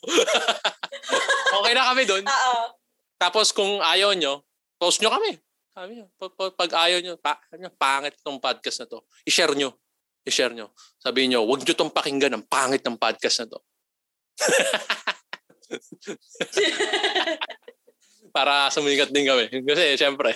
[1.61, 2.25] okay na kami doon.
[2.25, 2.73] Oo.
[3.21, 4.41] Tapos kung ayaw nyo,
[4.81, 5.37] post nyo kami.
[5.77, 7.37] Sabi nyo, pag, pag, ayaw nyo, pa,
[7.77, 9.77] pangit itong podcast na to, i-share nyo.
[10.25, 10.73] I-share nyo.
[10.97, 13.61] Sabihin nyo, huwag nyo itong pakinggan, ang pangit ng podcast na to.
[18.33, 19.45] Para sumikat din kami.
[19.61, 20.33] Kasi, syempre.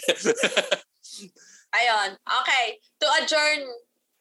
[1.77, 2.09] Ayun.
[2.41, 2.65] Okay.
[3.01, 3.61] To adjourn.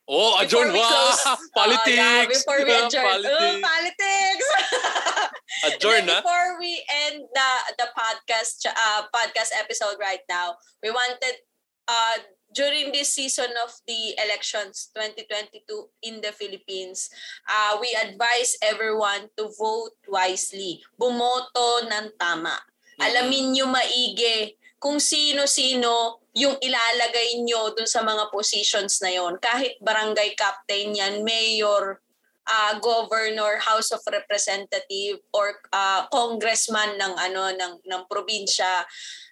[0.09, 0.71] oh, adjourn.
[0.71, 0.85] Wow!
[0.87, 1.23] close.
[1.59, 1.97] Politics!
[1.97, 3.05] Oo, yeah, before we Ah, adjourn.
[3.09, 3.33] Politics.
[3.33, 4.47] Oh, politics!
[5.67, 6.21] Adjourn, then ha?
[6.21, 7.51] Before we end the
[7.81, 11.41] the podcast uh, podcast episode right now, we wanted
[11.89, 12.21] uh,
[12.53, 15.65] during this season of the elections 2022
[16.05, 17.09] in the Philippines,
[17.49, 20.85] uh, we advise everyone to vote wisely.
[21.01, 22.61] Bumoto ng tama.
[23.01, 29.41] Alamin nyo maigi kung sino-sino yung ilalagay nyo dun sa mga positions na yon.
[29.41, 32.05] Kahit barangay captain yan, mayor,
[32.45, 38.85] uh, governor, House of Representative or uh, congressman ng ano ng ng probinsya.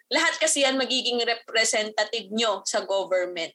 [0.08, 3.52] Lahat kasi yan magiging representative nyo sa government.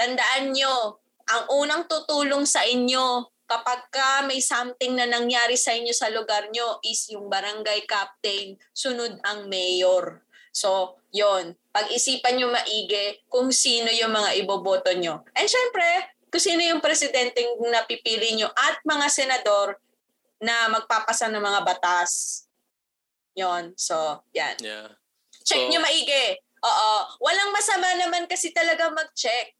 [0.00, 5.92] Tandaan nyo, ang unang tutulong sa inyo kapag ka may something na nangyari sa inyo
[5.92, 10.24] sa lugar nyo is yung barangay captain, sunod ang mayor.
[10.52, 15.24] So, yon Pag-isipan nyo maigi kung sino yung mga iboboto nyo.
[15.36, 15.86] And syempre,
[16.28, 19.80] kung sino yung presidenteng napipili nyo at mga senador
[20.38, 22.44] na magpapasa ng mga batas.
[23.34, 23.72] Yon.
[23.78, 24.58] So, yan.
[24.60, 24.92] Yeah.
[25.46, 26.38] Check So- nyo maigi.
[26.58, 26.92] Oo.
[27.22, 29.54] Walang masama naman kasi talaga mag-check.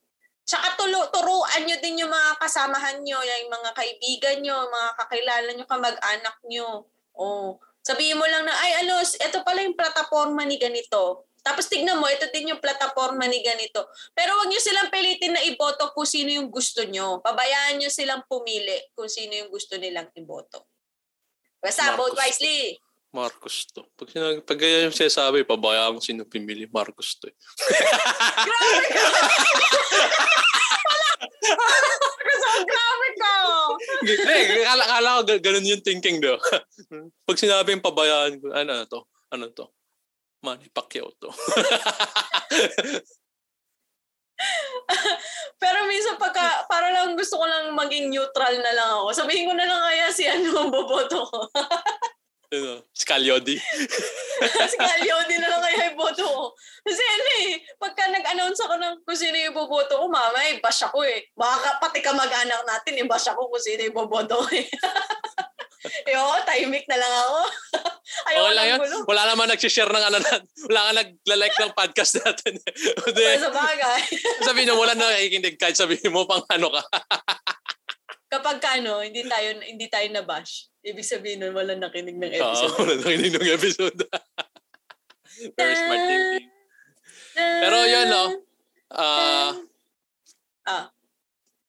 [0.48, 5.50] Tsaka tulo, turuan nyo din yung mga kasamahan nyo, yung mga kaibigan nyo, mga kakilala
[5.52, 6.88] nyo, kamag-anak nyo.
[7.12, 7.60] Oh.
[7.84, 11.27] Sabihin mo lang na, ay ano, ito pala yung plataforma ni ganito.
[11.48, 13.88] Tapos tignan mo, ito din yung plataforma ni ganito.
[14.12, 17.24] Pero wag nyo silang pilitin na iboto kung sino yung gusto nyo.
[17.24, 20.68] Pabayaan nyo silang pumili kung sino yung gusto nilang iboto.
[21.56, 21.98] Basta, Marcos.
[22.04, 22.76] vote wisely.
[23.08, 23.88] Marcos to.
[23.96, 26.68] Pag, sinag, pag ganyan yung sinasabi, pabayaan ko sino pimili.
[26.68, 27.32] Marcos to.
[27.32, 27.36] Eh.
[28.44, 29.04] Grabe ka!
[32.68, 33.32] Grabe ka!
[34.04, 36.36] Hindi, kala, kala ko ga- ganun yung thinking do.
[37.24, 39.00] pag sinabing pabayaan ko, ano na to?
[39.32, 39.72] Ano to?
[40.42, 41.30] Manny Pacquiao to.
[45.58, 49.10] Pero minsan pagka, para lang gusto ko lang maging neutral na lang ako.
[49.10, 51.50] Sabihin ko na lang kaya si ano ang boboto ko.
[54.40, 56.44] ano, si Calyodi na lang kaya iboto ko.
[56.86, 60.86] Kasi ano eh, pagka nag-announce ako ng kung sino yung boboto ko, mama, eh, bash
[60.86, 61.28] ako eh.
[61.36, 64.64] Baka pati kamag-anak natin, eh, bash ako kung sino yung boboto ko eh.
[66.18, 67.38] oo, tahimik na lang ako.
[68.28, 68.96] Ayaw Okay lang gulo.
[69.04, 70.32] Wala naman nag-share ng ano na,
[70.68, 72.52] wala ka nagla-like ng podcast natin.
[73.06, 73.24] Hindi.
[73.38, 74.00] Sa bagay,
[74.44, 76.82] Sabihin mo, wala na nakikinig kahit sabihin mo pang ano ka.
[78.28, 82.44] kapag ka, ano, hindi tayo, hindi tayo na-bash, ibig sabihin nun, wala nakinig ng Oo,
[82.44, 82.74] episode.
[82.76, 83.98] wala nakinig ng episode.
[85.56, 86.46] Very smart thinking.
[87.38, 88.24] Pero yun, no?
[88.92, 89.52] Ah,
[90.66, 90.84] ah,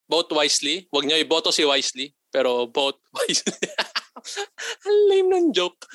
[0.09, 0.89] vote wisely.
[0.89, 3.53] Huwag niyo iboto si wisely, pero vote wisely.
[4.88, 5.84] Ang lame ng joke.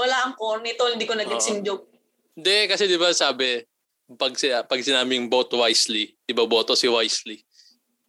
[0.00, 1.88] wala ang corny tol, hindi ko nag-gets yung joke.
[2.36, 3.64] Hindi, kasi di ba sabi,
[4.14, 4.36] pag,
[4.68, 7.40] pag sinaming vote wisely, di ba boto si wisely.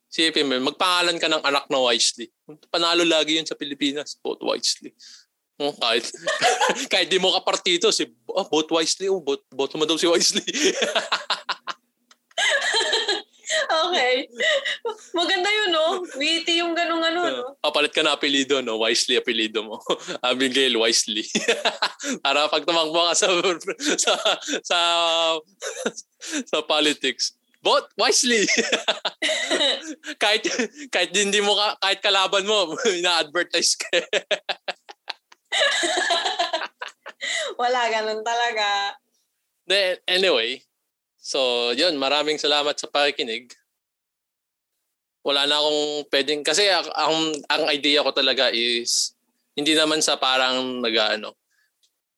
[0.08, 2.32] Sipin mo, magpangalan ka ng anak na wisely.
[2.72, 4.92] Panalo lagi yun sa Pilipinas, vote wisely.
[5.58, 6.06] Oh, kahit
[6.94, 10.06] kahit di mo ka partito, si oh, vote wisely, oh, vote, vote mo daw si
[10.06, 10.46] wisely.
[13.48, 14.28] Okay.
[15.16, 16.04] Maganda yun, no?
[16.20, 17.44] Witty yung ganung ano, no?
[17.66, 18.84] Papalit ka na apelido, no?
[18.84, 19.80] Wisely apelido mo.
[20.28, 21.24] Abigail Wisely.
[22.26, 23.28] Para pag tumakbo ka sa,
[23.96, 24.14] sa,
[24.64, 24.80] sa,
[26.44, 28.48] sa politics, vote wisely.
[30.22, 30.44] kahit
[30.92, 34.04] kahit hindi mo ka, kahit kalaban mo, ina-advertise ka.
[37.58, 38.96] Wala, ganun talaga.
[39.68, 40.64] Then, anyway,
[41.28, 43.52] so yun, maraming salamat sa pakikinig.
[45.28, 46.88] Wala na akong pwedeng, kasi ang,
[47.52, 49.12] ang, idea ko talaga is,
[49.60, 51.36] hindi naman sa parang nag-ano,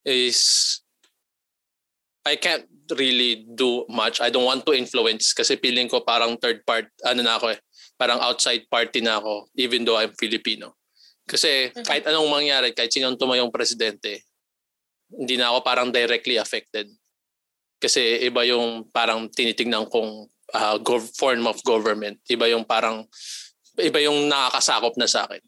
[0.05, 0.77] is,
[2.21, 4.21] I can't really do much.
[4.21, 7.59] I don't want to influence kasi feeling ko parang third part, ano na ako eh,
[7.97, 10.77] parang outside party na ako even though I'm Filipino.
[11.29, 11.85] Kasi Mhm.
[11.85, 14.25] kahit anong mangyari, kahit sinong tumayong presidente,
[15.09, 16.89] hindi na ako parang directly affected.
[17.79, 22.19] Kasi iba yung parang tinitingnan kong ah, gov- form of government.
[22.27, 23.07] Iba yung parang,
[23.79, 25.39] iba yung nakakasakop na sa akin.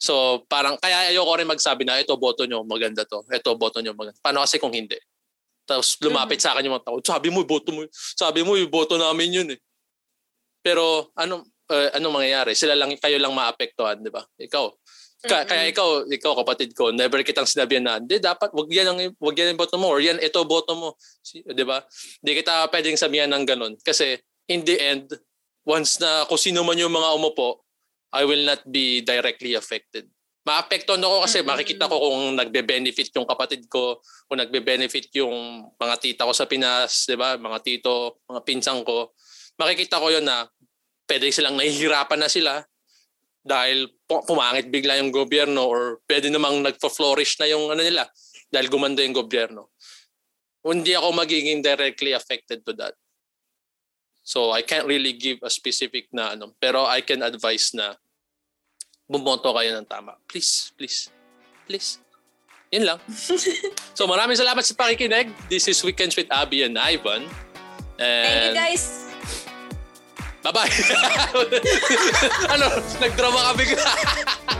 [0.00, 3.22] So parang, kaya ayoko rin magsabi na ito boto nyo, maganda to.
[3.30, 4.18] Ito boto nyo, maganda.
[4.18, 4.98] Paano kasi kung hindi?
[5.68, 9.30] Tapos lumapit sa akin yung mga tao, sabi mo, boto mo, sabi mo, boto namin
[9.30, 9.60] yun eh.
[10.66, 12.58] Pero ano, eh, ano mangyayari?
[12.58, 14.26] Sila lang, kayo lang maapektuhan, di ba?
[14.40, 14.66] Ikaw,
[15.20, 18.98] ka, kaya ikaw, ikaw kapatid ko, never kitang sinabihan na, hindi, dapat, wag yan ang,
[19.20, 20.88] wag yan ang boto mo, or yan, ito boto mo.
[21.20, 21.84] Si- Di ba?
[22.24, 23.74] Hindi kita pwedeng sabihan ng ganun.
[23.84, 24.16] Kasi,
[24.48, 25.12] in the end,
[25.68, 27.64] once na kung sino man yung mga umupo,
[28.10, 30.08] I will not be directly affected.
[30.40, 31.52] Maapektuhan ako kasi Mm-mm.
[31.52, 37.04] makikita ko kung nagbe-benefit yung kapatid ko, kung nagbe-benefit yung mga tita ko sa Pinas,
[37.04, 37.36] di ba?
[37.36, 39.12] Mga tito, mga pinsang ko.
[39.60, 40.48] Makikita ko yun na
[41.04, 42.64] pwede silang nahihirapan na sila
[43.40, 48.04] dahil pu- pumangit bigla yung gobyerno or pwede namang nagpa-flourish na yung ano nila
[48.52, 49.72] dahil gumanda yung gobyerno.
[50.60, 52.92] Hindi ako magiging directly affected to that.
[54.20, 57.96] So I can't really give a specific na ano, pero I can advise na
[59.08, 60.20] bumoto kayo ng tama.
[60.28, 61.08] Please, please,
[61.64, 61.98] please.
[62.70, 62.98] Yun lang.
[63.98, 65.32] so maraming salamat sa pakikinig.
[65.50, 67.26] This is Weekends with Abby and Ivan.
[67.98, 69.09] Thank you, And guys.
[70.40, 70.72] Bye-bye.
[72.54, 72.66] ano,
[73.00, 73.92] nagdrama ka bigla.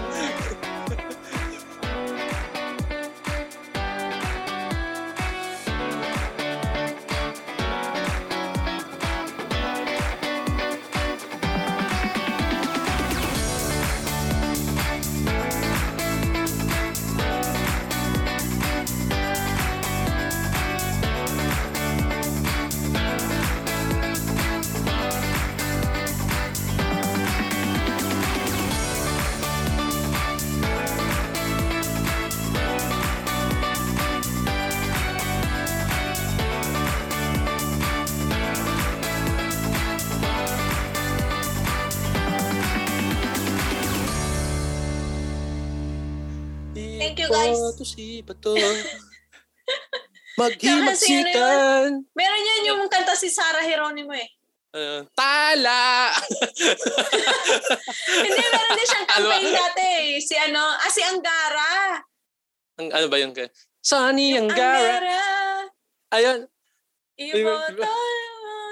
[50.96, 52.00] Si ano.
[52.16, 54.24] Meron yan yung kanta si Sarah Geronimo eh.
[54.70, 56.14] Uh, tala!
[58.22, 59.58] Hindi, meron din siyang campaign Ano?
[59.58, 60.22] dati eh.
[60.22, 61.98] Si ano, ah, si Angara.
[62.78, 63.50] Ang, ano ba yung kay?
[63.82, 65.02] Sunny Angara.
[65.02, 65.18] Angara.
[66.14, 66.46] Ayun.
[67.18, 67.90] Iboto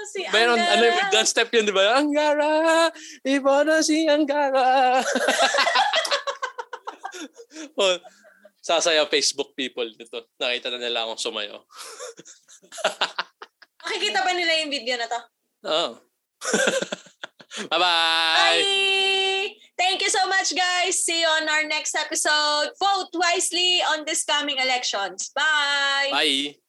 [0.09, 0.73] si Meron, Angara.
[0.73, 2.01] ano yung dance step yun, di ba?
[2.01, 2.89] Angara,
[3.21, 4.97] iba na si Angara.
[7.79, 7.95] oh,
[8.69, 10.29] sasaya Facebook people dito.
[10.37, 11.65] Nakita na nila akong sumayo.
[13.81, 15.19] Makikita ba nila yung video na to?
[15.65, 15.91] Oh.
[17.73, 18.61] Bye-bye!
[18.61, 19.57] Bye!
[19.73, 21.01] Thank you so much, guys.
[21.01, 22.77] See you on our next episode.
[22.77, 25.33] Vote wisely on this coming elections.
[25.33, 26.13] Bye!
[26.13, 26.68] Bye!